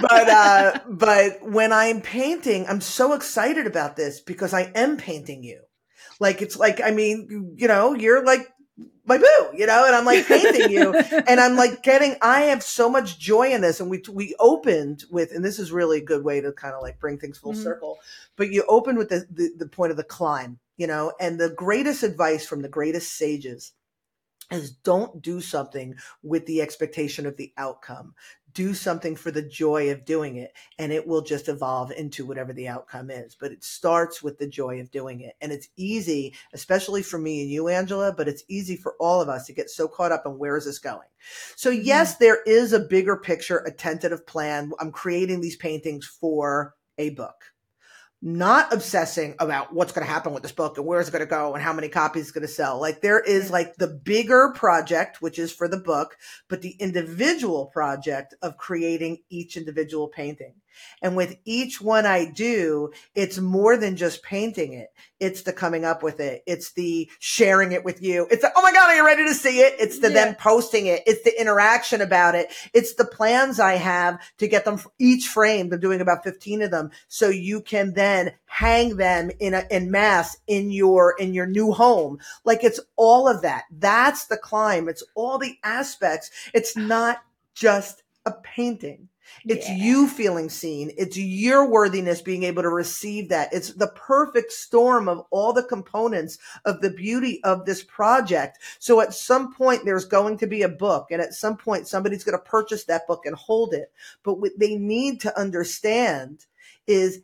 but 0.00 0.28
uh, 0.28 0.80
but 0.88 1.42
when 1.42 1.72
I'm 1.72 2.00
painting, 2.00 2.66
I'm 2.68 2.80
so 2.80 3.12
excited 3.12 3.66
about 3.66 3.96
this 3.96 4.20
because 4.20 4.54
I 4.54 4.72
am 4.74 4.96
painting 4.96 5.42
you. 5.42 5.60
Like 6.20 6.42
it's 6.42 6.56
like 6.56 6.80
I 6.82 6.90
mean, 6.90 7.54
you 7.56 7.68
know, 7.68 7.94
you're 7.94 8.24
like 8.24 8.48
my 9.06 9.18
boo, 9.18 9.50
you 9.54 9.66
know, 9.66 9.84
and 9.86 9.94
I'm 9.94 10.04
like 10.04 10.26
painting 10.26 10.70
you, 10.70 10.94
and 11.28 11.38
I'm 11.40 11.56
like 11.56 11.82
getting. 11.82 12.16
I 12.22 12.42
have 12.42 12.62
so 12.62 12.88
much 12.88 13.18
joy 13.18 13.50
in 13.50 13.60
this, 13.60 13.80
and 13.80 13.90
we 13.90 14.02
we 14.10 14.34
opened 14.38 15.04
with, 15.10 15.32
and 15.32 15.44
this 15.44 15.58
is 15.58 15.70
really 15.70 15.98
a 15.98 16.04
good 16.04 16.24
way 16.24 16.40
to 16.40 16.52
kind 16.52 16.74
of 16.74 16.82
like 16.82 16.98
bring 16.98 17.18
things 17.18 17.38
full 17.38 17.52
mm-hmm. 17.52 17.62
circle. 17.62 17.98
But 18.36 18.50
you 18.50 18.64
opened 18.68 18.98
with 18.98 19.10
the, 19.10 19.26
the 19.30 19.50
the 19.58 19.68
point 19.68 19.90
of 19.90 19.96
the 19.96 20.04
climb, 20.04 20.58
you 20.76 20.86
know, 20.86 21.12
and 21.20 21.38
the 21.38 21.50
greatest 21.50 22.02
advice 22.02 22.46
from 22.46 22.62
the 22.62 22.68
greatest 22.68 23.12
sages 23.12 23.72
is 24.50 24.70
don't 24.70 25.22
do 25.22 25.40
something 25.40 25.94
with 26.22 26.46
the 26.46 26.60
expectation 26.60 27.26
of 27.26 27.36
the 27.36 27.52
outcome. 27.56 28.14
Do 28.52 28.72
something 28.72 29.16
for 29.16 29.32
the 29.32 29.42
joy 29.42 29.90
of 29.90 30.04
doing 30.04 30.36
it, 30.36 30.52
and 30.78 30.92
it 30.92 31.08
will 31.08 31.22
just 31.22 31.48
evolve 31.48 31.90
into 31.90 32.24
whatever 32.24 32.52
the 32.52 32.68
outcome 32.68 33.10
is. 33.10 33.34
But 33.34 33.50
it 33.50 33.64
starts 33.64 34.22
with 34.22 34.38
the 34.38 34.46
joy 34.46 34.80
of 34.80 34.92
doing 34.92 35.20
it. 35.20 35.34
And 35.40 35.50
it's 35.50 35.68
easy, 35.76 36.34
especially 36.52 37.02
for 37.02 37.18
me 37.18 37.42
and 37.42 37.50
you, 37.50 37.68
Angela, 37.68 38.12
but 38.12 38.28
it's 38.28 38.44
easy 38.48 38.76
for 38.76 38.94
all 39.00 39.20
of 39.20 39.28
us 39.28 39.46
to 39.46 39.52
get 39.52 39.70
so 39.70 39.88
caught 39.88 40.12
up 40.12 40.24
in 40.24 40.38
where 40.38 40.56
is 40.56 40.66
this 40.66 40.78
going? 40.78 41.08
So, 41.56 41.72
mm-hmm. 41.72 41.84
yes, 41.84 42.18
there 42.18 42.42
is 42.44 42.72
a 42.72 42.78
bigger 42.78 43.16
picture, 43.16 43.58
a 43.58 43.72
tentative 43.72 44.24
plan. 44.24 44.70
I'm 44.78 44.92
creating 44.92 45.40
these 45.40 45.56
paintings 45.56 46.06
for 46.06 46.74
a 46.96 47.10
book 47.10 47.53
not 48.26 48.72
obsessing 48.72 49.34
about 49.38 49.74
what's 49.74 49.92
going 49.92 50.04
to 50.04 50.10
happen 50.10 50.32
with 50.32 50.42
this 50.42 50.50
book 50.50 50.78
and 50.78 50.86
where 50.86 50.98
it's 50.98 51.10
going 51.10 51.20
to 51.20 51.26
go 51.26 51.52
and 51.52 51.62
how 51.62 51.74
many 51.74 51.90
copies 51.90 52.22
it's 52.22 52.30
going 52.30 52.40
to 52.40 52.48
sell. 52.48 52.80
Like 52.80 53.02
there 53.02 53.20
is 53.20 53.50
like 53.50 53.76
the 53.76 53.86
bigger 53.86 54.50
project, 54.54 55.20
which 55.20 55.38
is 55.38 55.52
for 55.52 55.68
the 55.68 55.76
book, 55.76 56.16
but 56.48 56.62
the 56.62 56.74
individual 56.80 57.66
project 57.66 58.34
of 58.40 58.56
creating 58.56 59.18
each 59.28 59.58
individual 59.58 60.08
painting. 60.08 60.54
And 61.02 61.16
with 61.16 61.36
each 61.44 61.80
one 61.80 62.06
I 62.06 62.24
do, 62.24 62.92
it's 63.14 63.38
more 63.38 63.76
than 63.76 63.96
just 63.96 64.22
painting 64.22 64.72
it. 64.72 64.88
It's 65.20 65.42
the 65.42 65.52
coming 65.52 65.84
up 65.84 66.02
with 66.02 66.20
it. 66.20 66.42
It's 66.46 66.72
the 66.72 67.10
sharing 67.18 67.72
it 67.72 67.84
with 67.84 68.02
you. 68.02 68.26
It's 68.30 68.42
the, 68.42 68.52
oh 68.54 68.62
my 68.62 68.72
God, 68.72 68.90
are 68.90 68.96
you 68.96 69.04
ready 69.04 69.24
to 69.24 69.34
see 69.34 69.60
it? 69.60 69.74
It's 69.78 69.98
the 69.98 70.08
yeah. 70.08 70.26
them 70.26 70.34
posting 70.34 70.86
it. 70.86 71.02
It's 71.06 71.22
the 71.22 71.40
interaction 71.40 72.00
about 72.00 72.34
it. 72.34 72.52
It's 72.72 72.94
the 72.94 73.04
plans 73.04 73.60
I 73.60 73.74
have 73.74 74.20
to 74.38 74.48
get 74.48 74.64
them 74.64 74.80
each 74.98 75.28
framed. 75.28 75.72
I'm 75.72 75.80
doing 75.80 76.00
about 76.00 76.24
15 76.24 76.62
of 76.62 76.70
them. 76.70 76.90
So 77.08 77.28
you 77.28 77.60
can 77.60 77.94
then 77.94 78.32
hang 78.46 78.96
them 78.96 79.30
in 79.40 79.54
a, 79.54 79.64
in 79.70 79.90
mass 79.90 80.36
in 80.46 80.70
your, 80.70 81.14
in 81.18 81.32
your 81.32 81.46
new 81.46 81.72
home. 81.72 82.18
Like 82.44 82.64
it's 82.64 82.80
all 82.96 83.28
of 83.28 83.42
that. 83.42 83.64
That's 83.70 84.26
the 84.26 84.36
climb. 84.36 84.88
It's 84.88 85.02
all 85.14 85.38
the 85.38 85.56
aspects. 85.62 86.30
It's 86.52 86.76
not 86.76 87.22
just 87.54 88.02
a 88.26 88.32
painting. 88.32 89.08
It's 89.44 89.68
yeah. 89.68 89.76
you 89.76 90.08
feeling 90.08 90.48
seen. 90.48 90.92
It's 90.96 91.16
your 91.16 91.68
worthiness 91.68 92.22
being 92.22 92.44
able 92.44 92.62
to 92.62 92.68
receive 92.68 93.28
that. 93.28 93.52
It's 93.52 93.72
the 93.74 93.88
perfect 93.88 94.52
storm 94.52 95.08
of 95.08 95.22
all 95.30 95.52
the 95.52 95.62
components 95.62 96.38
of 96.64 96.80
the 96.80 96.90
beauty 96.90 97.42
of 97.44 97.64
this 97.64 97.82
project. 97.82 98.58
So 98.78 99.00
at 99.00 99.14
some 99.14 99.52
point, 99.52 99.84
there's 99.84 100.04
going 100.04 100.38
to 100.38 100.46
be 100.46 100.62
a 100.62 100.68
book, 100.68 101.08
and 101.10 101.20
at 101.20 101.34
some 101.34 101.56
point, 101.56 101.88
somebody's 101.88 102.24
going 102.24 102.38
to 102.38 102.44
purchase 102.44 102.84
that 102.84 103.06
book 103.06 103.26
and 103.26 103.34
hold 103.34 103.74
it. 103.74 103.92
But 104.22 104.40
what 104.40 104.52
they 104.58 104.76
need 104.76 105.20
to 105.22 105.38
understand 105.38 106.46
is 106.86 107.22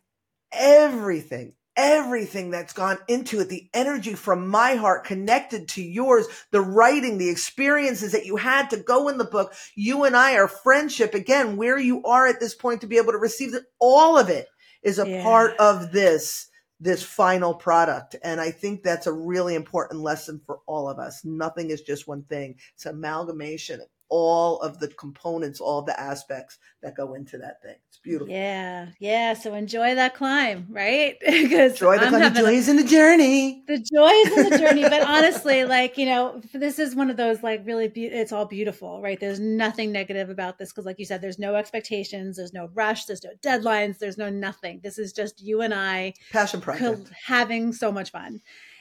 everything 0.52 1.54
everything 1.80 2.50
that's 2.50 2.72
gone 2.72 2.98
into 3.08 3.40
it, 3.40 3.48
the 3.48 3.68
energy 3.72 4.14
from 4.14 4.48
my 4.48 4.74
heart 4.74 5.04
connected 5.04 5.68
to 5.68 5.82
yours, 5.82 6.26
the 6.50 6.60
writing, 6.60 7.16
the 7.16 7.30
experiences 7.30 8.12
that 8.12 8.26
you 8.26 8.36
had 8.36 8.68
to 8.70 8.76
go 8.76 9.08
in 9.08 9.16
the 9.18 9.24
book. 9.24 9.54
You 9.74 10.04
and 10.04 10.14
I, 10.14 10.36
our 10.36 10.48
friendship, 10.48 11.14
again, 11.14 11.56
where 11.56 11.78
you 11.78 12.02
are 12.04 12.26
at 12.26 12.38
this 12.38 12.54
point 12.54 12.82
to 12.82 12.86
be 12.86 12.98
able 12.98 13.12
to 13.12 13.18
receive 13.18 13.54
it, 13.54 13.64
all 13.78 14.18
of 14.18 14.28
it 14.28 14.46
is 14.82 14.98
a 14.98 15.08
yeah. 15.08 15.22
part 15.22 15.56
of 15.58 15.92
this 15.92 16.46
this 16.82 17.02
final 17.02 17.52
product. 17.52 18.16
And 18.24 18.40
I 18.40 18.50
think 18.50 18.82
that's 18.82 19.06
a 19.06 19.12
really 19.12 19.54
important 19.54 20.00
lesson 20.00 20.40
for 20.46 20.60
all 20.66 20.88
of 20.88 20.98
us. 20.98 21.22
Nothing 21.26 21.68
is 21.68 21.82
just 21.82 22.08
one 22.08 22.22
thing. 22.22 22.56
It's 22.74 22.86
amalgamation 22.86 23.80
all 24.10 24.60
of 24.60 24.80
the 24.80 24.88
components, 24.88 25.60
all 25.60 25.82
the 25.82 25.98
aspects 25.98 26.58
that 26.82 26.96
go 26.96 27.14
into 27.14 27.38
that 27.38 27.62
thing. 27.62 27.76
It's 27.88 27.98
beautiful. 27.98 28.34
Yeah, 28.34 28.88
yeah. 28.98 29.34
So 29.34 29.54
enjoy 29.54 29.94
that 29.94 30.14
climb, 30.14 30.66
right? 30.68 31.16
because 31.24 31.72
enjoy 31.72 31.98
the 31.98 32.08
climb. 32.08 32.34
The 32.34 32.40
joy 32.40 32.52
is 32.52 32.68
in 32.68 32.76
the 32.76 32.84
journey. 32.84 33.62
The 33.68 33.78
joy 33.78 34.08
is 34.08 34.36
in 34.36 34.50
the 34.50 34.58
journey. 34.58 34.82
but 34.82 35.02
honestly, 35.02 35.64
like 35.64 35.96
you 35.96 36.06
know, 36.06 36.42
this 36.52 36.78
is 36.78 36.94
one 36.94 37.08
of 37.08 37.16
those 37.16 37.42
like 37.42 37.62
really. 37.64 37.88
Be- 37.88 38.06
it's 38.06 38.32
all 38.32 38.46
beautiful, 38.46 39.00
right? 39.00 39.18
There's 39.18 39.40
nothing 39.40 39.92
negative 39.92 40.28
about 40.28 40.58
this 40.58 40.70
because, 40.70 40.84
like 40.84 40.98
you 40.98 41.06
said, 41.06 41.20
there's 41.20 41.38
no 41.38 41.54
expectations, 41.54 42.36
there's 42.36 42.52
no 42.52 42.68
rush, 42.74 43.04
there's 43.04 43.22
no 43.24 43.30
deadlines, 43.42 43.98
there's 43.98 44.18
no 44.18 44.28
nothing. 44.28 44.80
This 44.82 44.98
is 44.98 45.12
just 45.12 45.40
you 45.40 45.62
and 45.62 45.72
I, 45.72 46.14
passion 46.32 46.60
project, 46.60 47.10
having 47.26 47.72
so 47.72 47.92
much 47.92 48.10
fun. 48.10 48.40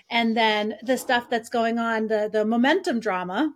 And 0.10 0.36
then 0.36 0.76
the 0.82 0.98
stuff 0.98 1.30
that's 1.30 1.50
going 1.50 1.78
on, 1.78 2.08
the 2.08 2.30
the 2.32 2.46
momentum 2.46 3.00
drama, 3.00 3.54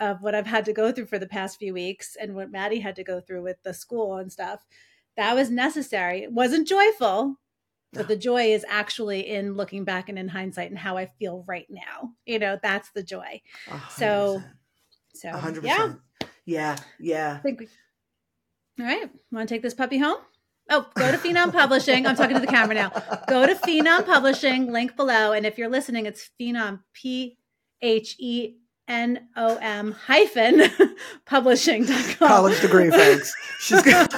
of 0.00 0.22
what 0.22 0.34
I've 0.34 0.46
had 0.46 0.64
to 0.66 0.72
go 0.72 0.92
through 0.92 1.06
for 1.06 1.18
the 1.18 1.26
past 1.26 1.58
few 1.58 1.72
weeks 1.72 2.16
and 2.20 2.34
what 2.34 2.50
Maddie 2.50 2.80
had 2.80 2.96
to 2.96 3.04
go 3.04 3.20
through 3.20 3.42
with 3.42 3.56
the 3.62 3.74
school 3.74 4.16
and 4.16 4.30
stuff, 4.30 4.64
that 5.16 5.34
was 5.34 5.50
necessary. 5.50 6.22
It 6.22 6.32
wasn't 6.32 6.68
joyful, 6.68 7.36
but 7.92 8.08
the 8.08 8.16
joy 8.16 8.52
is 8.52 8.64
actually 8.68 9.28
in 9.28 9.54
looking 9.54 9.84
back 9.84 10.08
and 10.08 10.18
in 10.18 10.28
hindsight 10.28 10.70
and 10.70 10.78
how 10.78 10.96
I 10.96 11.06
feel 11.18 11.44
right 11.46 11.66
now. 11.70 12.10
You 12.26 12.38
know, 12.38 12.58
that's 12.62 12.90
the 12.90 13.02
joy. 13.02 13.40
100%. 13.68 13.90
So, 13.92 14.42
so 15.14 15.28
100%. 15.30 15.64
yeah, 15.64 15.94
yeah, 16.44 16.76
yeah. 17.00 17.40
We, 17.42 17.56
all 18.78 18.86
right, 18.86 19.10
want 19.32 19.48
to 19.48 19.54
take 19.54 19.62
this 19.62 19.74
puppy 19.74 19.98
home? 19.98 20.18
Oh, 20.68 20.86
go 20.96 21.10
to 21.12 21.16
Phenom 21.16 21.52
Publishing. 21.52 22.06
I'm 22.06 22.16
talking 22.16 22.34
to 22.34 22.40
the 22.40 22.46
camera 22.46 22.74
now. 22.74 22.90
Go 23.28 23.46
to 23.46 23.54
Phenom 23.54 24.04
Publishing, 24.04 24.72
link 24.72 24.96
below. 24.96 25.32
And 25.32 25.46
if 25.46 25.58
you're 25.58 25.68
listening, 25.68 26.06
it's 26.06 26.28
Phenom, 26.40 26.80
P 26.92 27.38
H 27.80 28.16
E 28.18 28.56
N 28.88 29.26
O 29.36 29.56
M 29.56 29.92
hyphen 29.92 30.62
publishing.com. 31.26 32.28
College 32.28 32.60
degree, 32.60 32.90
folks. 32.90 33.34
She's 33.60 33.82
got 33.82 34.10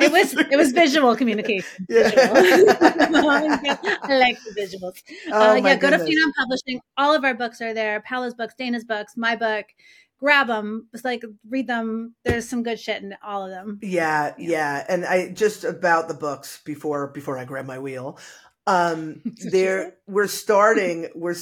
it 0.00 0.10
was 0.10 0.34
it 0.34 0.56
was 0.56 0.72
visual 0.72 1.14
communication. 1.16 1.86
Yeah. 1.88 2.08
Visual. 2.08 2.76
I 2.80 4.18
like 4.18 4.38
the 4.44 4.54
visuals. 4.58 5.02
Oh, 5.30 5.50
uh, 5.50 5.54
yeah, 5.56 5.76
go 5.76 5.90
goodness. 5.90 6.08
to 6.08 6.14
Phenom 6.14 6.32
Publishing. 6.38 6.80
All 6.96 7.14
of 7.14 7.24
our 7.24 7.34
books 7.34 7.60
are 7.60 7.74
there. 7.74 8.00
Paola's 8.00 8.34
books, 8.34 8.54
Dana's 8.56 8.84
books, 8.84 9.16
my 9.16 9.36
book. 9.36 9.66
Grab 10.18 10.48
them. 10.48 10.86
It's 10.92 11.04
like 11.04 11.22
read 11.48 11.66
them. 11.66 12.14
There's 12.24 12.46
some 12.48 12.62
good 12.62 12.78
shit 12.78 13.02
in 13.02 13.14
all 13.22 13.44
of 13.44 13.50
them. 13.50 13.78
Yeah, 13.82 14.34
yeah. 14.38 14.84
And 14.88 15.06
I 15.06 15.30
just 15.32 15.64
about 15.64 16.08
the 16.08 16.14
books 16.14 16.60
before 16.64 17.08
before 17.08 17.38
I 17.38 17.44
grab 17.44 17.66
my 17.66 17.78
wheel 17.78 18.18
um 18.66 19.20
there 19.50 19.94
we're 20.06 20.26
starting 20.26 21.08
we're 21.14 21.34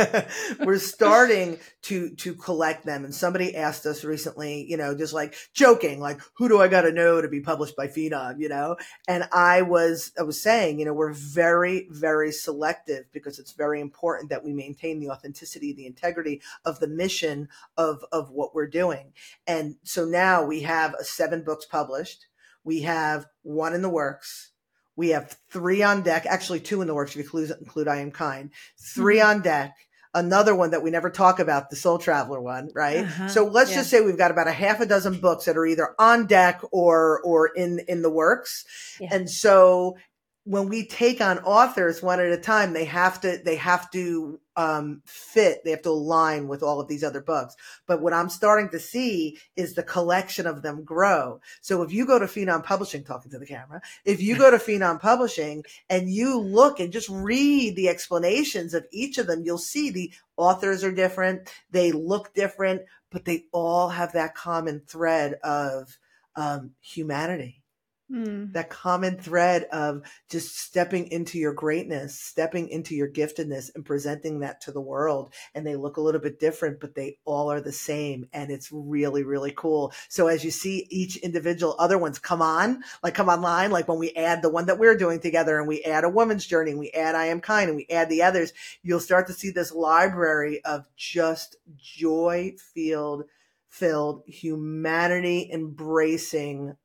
we're 0.64 0.78
starting 0.96 1.58
to 1.82 2.10
to 2.10 2.34
collect 2.34 2.86
them. 2.86 3.04
And 3.04 3.14
somebody 3.14 3.56
asked 3.56 3.86
us 3.86 4.04
recently 4.04 4.66
you 4.68 4.76
know 4.76 4.96
just 4.96 5.12
like 5.12 5.34
joking 5.54 6.00
like 6.00 6.20
who 6.34 6.48
do 6.48 6.60
i 6.60 6.68
got 6.68 6.82
to 6.82 6.92
know 6.92 7.20
to 7.20 7.28
be 7.28 7.40
published 7.40 7.76
by 7.76 7.86
phenom? 7.88 8.38
you 8.38 8.48
know? 8.48 8.76
And 9.08 9.28
i 9.32 9.62
was 9.62 10.12
i 10.18 10.22
was 10.22 10.40
saying 10.40 10.78
you 10.78 10.84
know 10.84 10.94
we're 10.94 11.12
very 11.12 11.88
very 11.90 12.32
selective 12.32 13.04
because 13.12 13.38
it's 13.38 13.52
very 13.52 13.80
important 13.80 14.30
that 14.30 14.44
we 14.44 14.52
maintain 14.52 15.00
the 15.00 15.10
authenticity 15.10 15.72
the 15.72 15.86
integrity 15.86 16.40
of 16.64 16.80
the 16.80 16.88
mission 16.88 17.48
of 17.76 18.04
of 18.12 18.30
what 18.30 18.54
we're 18.54 18.66
doing. 18.66 19.12
And 19.46 19.76
so 19.84 20.04
now 20.04 20.44
we 20.44 20.62
have 20.62 20.94
seven 21.00 21.42
books 21.42 21.64
published. 21.64 22.26
We 22.64 22.82
have 22.82 23.26
one 23.42 23.74
in 23.74 23.82
the 23.82 23.88
works 23.88 24.52
we 24.96 25.10
have 25.10 25.36
three 25.50 25.82
on 25.82 26.02
deck, 26.02 26.26
actually 26.26 26.60
two 26.60 26.80
in 26.80 26.88
the 26.88 26.94
works 26.94 27.12
if 27.12 27.16
you 27.16 27.22
include, 27.22 27.50
include 27.60 27.88
I 27.88 27.98
Am 27.98 28.10
Kind. 28.10 28.50
3 28.94 29.16
mm-hmm. 29.16 29.28
on 29.28 29.42
deck. 29.42 29.76
Another 30.14 30.54
one 30.54 30.70
that 30.70 30.82
we 30.82 30.90
never 30.90 31.10
talk 31.10 31.40
about, 31.40 31.68
the 31.68 31.76
Soul 31.76 31.98
Traveler 31.98 32.40
one, 32.40 32.70
right? 32.74 33.04
Uh-huh. 33.04 33.28
So 33.28 33.44
let's 33.44 33.70
yeah. 33.70 33.76
just 33.76 33.90
say 33.90 34.00
we've 34.00 34.16
got 34.16 34.30
about 34.30 34.48
a 34.48 34.52
half 34.52 34.80
a 34.80 34.86
dozen 34.86 35.20
books 35.20 35.44
that 35.44 35.58
are 35.58 35.66
either 35.66 35.94
on 35.98 36.26
deck 36.26 36.62
or 36.72 37.20
or 37.22 37.48
in 37.48 37.80
in 37.86 38.00
the 38.00 38.08
works. 38.08 38.64
Yeah. 38.98 39.10
And 39.12 39.28
so 39.28 39.98
when 40.46 40.68
we 40.68 40.86
take 40.86 41.20
on 41.20 41.40
authors 41.40 42.04
one 42.04 42.20
at 42.20 42.30
a 42.30 42.36
time, 42.36 42.72
they 42.72 42.84
have 42.84 43.20
to 43.20 43.40
they 43.44 43.56
have 43.56 43.90
to 43.90 44.38
um, 44.54 45.02
fit, 45.04 45.62
they 45.64 45.72
have 45.72 45.82
to 45.82 45.90
align 45.90 46.46
with 46.46 46.62
all 46.62 46.80
of 46.80 46.86
these 46.86 47.02
other 47.02 47.20
books. 47.20 47.56
But 47.88 48.00
what 48.00 48.12
I'm 48.12 48.28
starting 48.28 48.68
to 48.68 48.78
see 48.78 49.38
is 49.56 49.74
the 49.74 49.82
collection 49.82 50.46
of 50.46 50.62
them 50.62 50.84
grow. 50.84 51.40
So 51.62 51.82
if 51.82 51.92
you 51.92 52.06
go 52.06 52.20
to 52.20 52.26
Phenom 52.26 52.62
Publishing, 52.62 53.02
talking 53.02 53.32
to 53.32 53.40
the 53.40 53.46
camera, 53.46 53.82
if 54.04 54.22
you 54.22 54.38
go 54.38 54.52
to 54.52 54.56
Phenom 54.58 55.00
Publishing 55.00 55.64
and 55.90 56.08
you 56.08 56.38
look 56.38 56.78
and 56.78 56.92
just 56.92 57.08
read 57.08 57.74
the 57.74 57.88
explanations 57.88 58.72
of 58.72 58.86
each 58.92 59.18
of 59.18 59.26
them, 59.26 59.42
you'll 59.44 59.58
see 59.58 59.90
the 59.90 60.12
authors 60.36 60.84
are 60.84 60.92
different. 60.92 61.52
They 61.72 61.90
look 61.90 62.34
different, 62.34 62.82
but 63.10 63.24
they 63.24 63.46
all 63.50 63.88
have 63.88 64.12
that 64.12 64.36
common 64.36 64.82
thread 64.86 65.34
of 65.42 65.98
um, 66.36 66.70
humanity 66.80 67.64
Mm. 68.08 68.52
that 68.52 68.70
common 68.70 69.18
thread 69.18 69.64
of 69.72 70.02
just 70.30 70.56
stepping 70.56 71.10
into 71.10 71.40
your 71.40 71.52
greatness, 71.52 72.16
stepping 72.16 72.68
into 72.68 72.94
your 72.94 73.10
giftedness 73.10 73.74
and 73.74 73.84
presenting 73.84 74.38
that 74.40 74.60
to 74.60 74.70
the 74.70 74.80
world. 74.80 75.34
And 75.56 75.66
they 75.66 75.74
look 75.74 75.96
a 75.96 76.00
little 76.00 76.20
bit 76.20 76.38
different, 76.38 76.78
but 76.78 76.94
they 76.94 77.18
all 77.24 77.50
are 77.50 77.60
the 77.60 77.72
same. 77.72 78.28
And 78.32 78.52
it's 78.52 78.70
really, 78.70 79.24
really 79.24 79.52
cool. 79.56 79.92
So 80.08 80.28
as 80.28 80.44
you 80.44 80.52
see 80.52 80.86
each 80.88 81.16
individual 81.16 81.74
other 81.80 81.98
ones 81.98 82.20
come 82.20 82.40
on, 82.40 82.84
like 83.02 83.16
come 83.16 83.28
online, 83.28 83.72
like 83.72 83.88
when 83.88 83.98
we 83.98 84.12
add 84.12 84.40
the 84.40 84.50
one 84.50 84.66
that 84.66 84.78
we're 84.78 84.96
doing 84.96 85.18
together 85.18 85.58
and 85.58 85.66
we 85.66 85.82
add 85.82 86.04
a 86.04 86.08
woman's 86.08 86.46
journey 86.46 86.70
and 86.70 86.78
we 86.78 86.92
add 86.92 87.16
I 87.16 87.26
am 87.26 87.40
kind 87.40 87.68
and 87.68 87.76
we 87.76 87.88
add 87.90 88.08
the 88.08 88.22
others, 88.22 88.52
you'll 88.84 89.00
start 89.00 89.26
to 89.26 89.32
see 89.32 89.50
this 89.50 89.72
library 89.72 90.64
of 90.64 90.86
just 90.96 91.56
joy 91.76 92.54
filled, 92.72 93.24
filled 93.68 94.22
humanity 94.28 95.50
embracing 95.52 96.76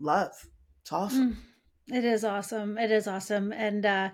love. 0.00 0.48
It's 0.86 0.92
awesome. 0.92 1.36
Mm, 1.90 1.96
It 1.96 2.04
is 2.04 2.22
awesome. 2.22 2.78
It 2.78 2.92
is 2.92 3.08
awesome. 3.08 3.52
And 3.52 3.84
uh 3.84 4.10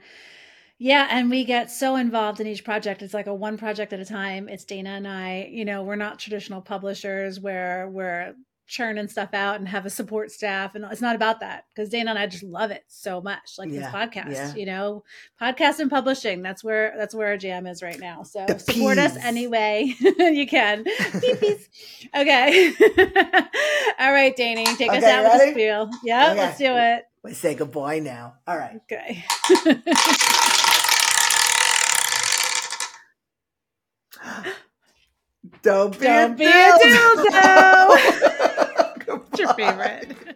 yeah, 0.78 1.06
and 1.10 1.28
we 1.28 1.44
get 1.44 1.70
so 1.70 1.96
involved 1.96 2.40
in 2.40 2.46
each 2.46 2.64
project. 2.64 3.02
It's 3.02 3.12
like 3.12 3.26
a 3.26 3.34
one 3.34 3.58
project 3.58 3.92
at 3.92 4.00
a 4.00 4.06
time. 4.06 4.48
It's 4.48 4.64
Dana 4.64 4.92
and 4.92 5.06
I, 5.06 5.50
you 5.52 5.66
know, 5.66 5.82
we're 5.82 5.96
not 5.96 6.18
traditional 6.18 6.62
publishers 6.62 7.38
where 7.38 7.90
we're 7.90 8.34
churning 8.72 9.06
stuff 9.06 9.34
out 9.34 9.56
and 9.58 9.68
have 9.68 9.84
a 9.84 9.90
support 9.90 10.30
staff 10.32 10.74
and 10.74 10.82
it's 10.90 11.02
not 11.02 11.14
about 11.14 11.40
that 11.40 11.64
because 11.68 11.90
Dana 11.90 12.08
and 12.10 12.18
I 12.18 12.26
just 12.26 12.42
love 12.42 12.70
it 12.70 12.82
so 12.88 13.20
much 13.20 13.58
like 13.58 13.70
this 13.70 13.84
podcast 13.86 14.32
yeah. 14.32 14.54
you 14.54 14.64
know 14.64 15.04
podcast 15.40 15.78
and 15.78 15.90
publishing 15.90 16.40
that's 16.40 16.64
where 16.64 16.94
that's 16.96 17.14
where 17.14 17.28
our 17.28 17.36
jam 17.36 17.66
is 17.66 17.82
right 17.82 18.00
now 18.00 18.22
so 18.22 18.46
The 18.48 18.58
support 18.58 18.96
us 18.96 19.12
peas. 19.12 19.24
any 19.24 19.46
way 19.46 19.94
you 20.00 20.46
can 20.46 20.86
okay 22.16 22.72
all 24.00 24.12
right 24.12 24.34
Danny 24.34 24.64
take 24.64 24.90
us 24.90 24.96
Okay, 25.02 25.10
out 25.12 25.24
with 25.24 25.32
ready? 25.34 25.50
the 25.50 25.52
spiel 25.52 25.90
yeah 26.02 26.30
Okay. 26.30 26.40
let's 26.40 26.58
do 26.58 26.74
it 26.74 27.04
We 27.22 27.34
say 27.34 27.54
goodbye 27.54 27.98
now. 28.00 28.34
All 28.46 28.56
right. 28.56 28.80
Okay. 28.90 29.22
Don't 35.62 35.98
be 35.98 36.06
Don't 36.06 36.32
a 36.32 36.34
be 36.36 36.44
a 36.44 36.48
dildo. 36.50 38.28
Your 39.42 39.54
favorite? 39.54 40.16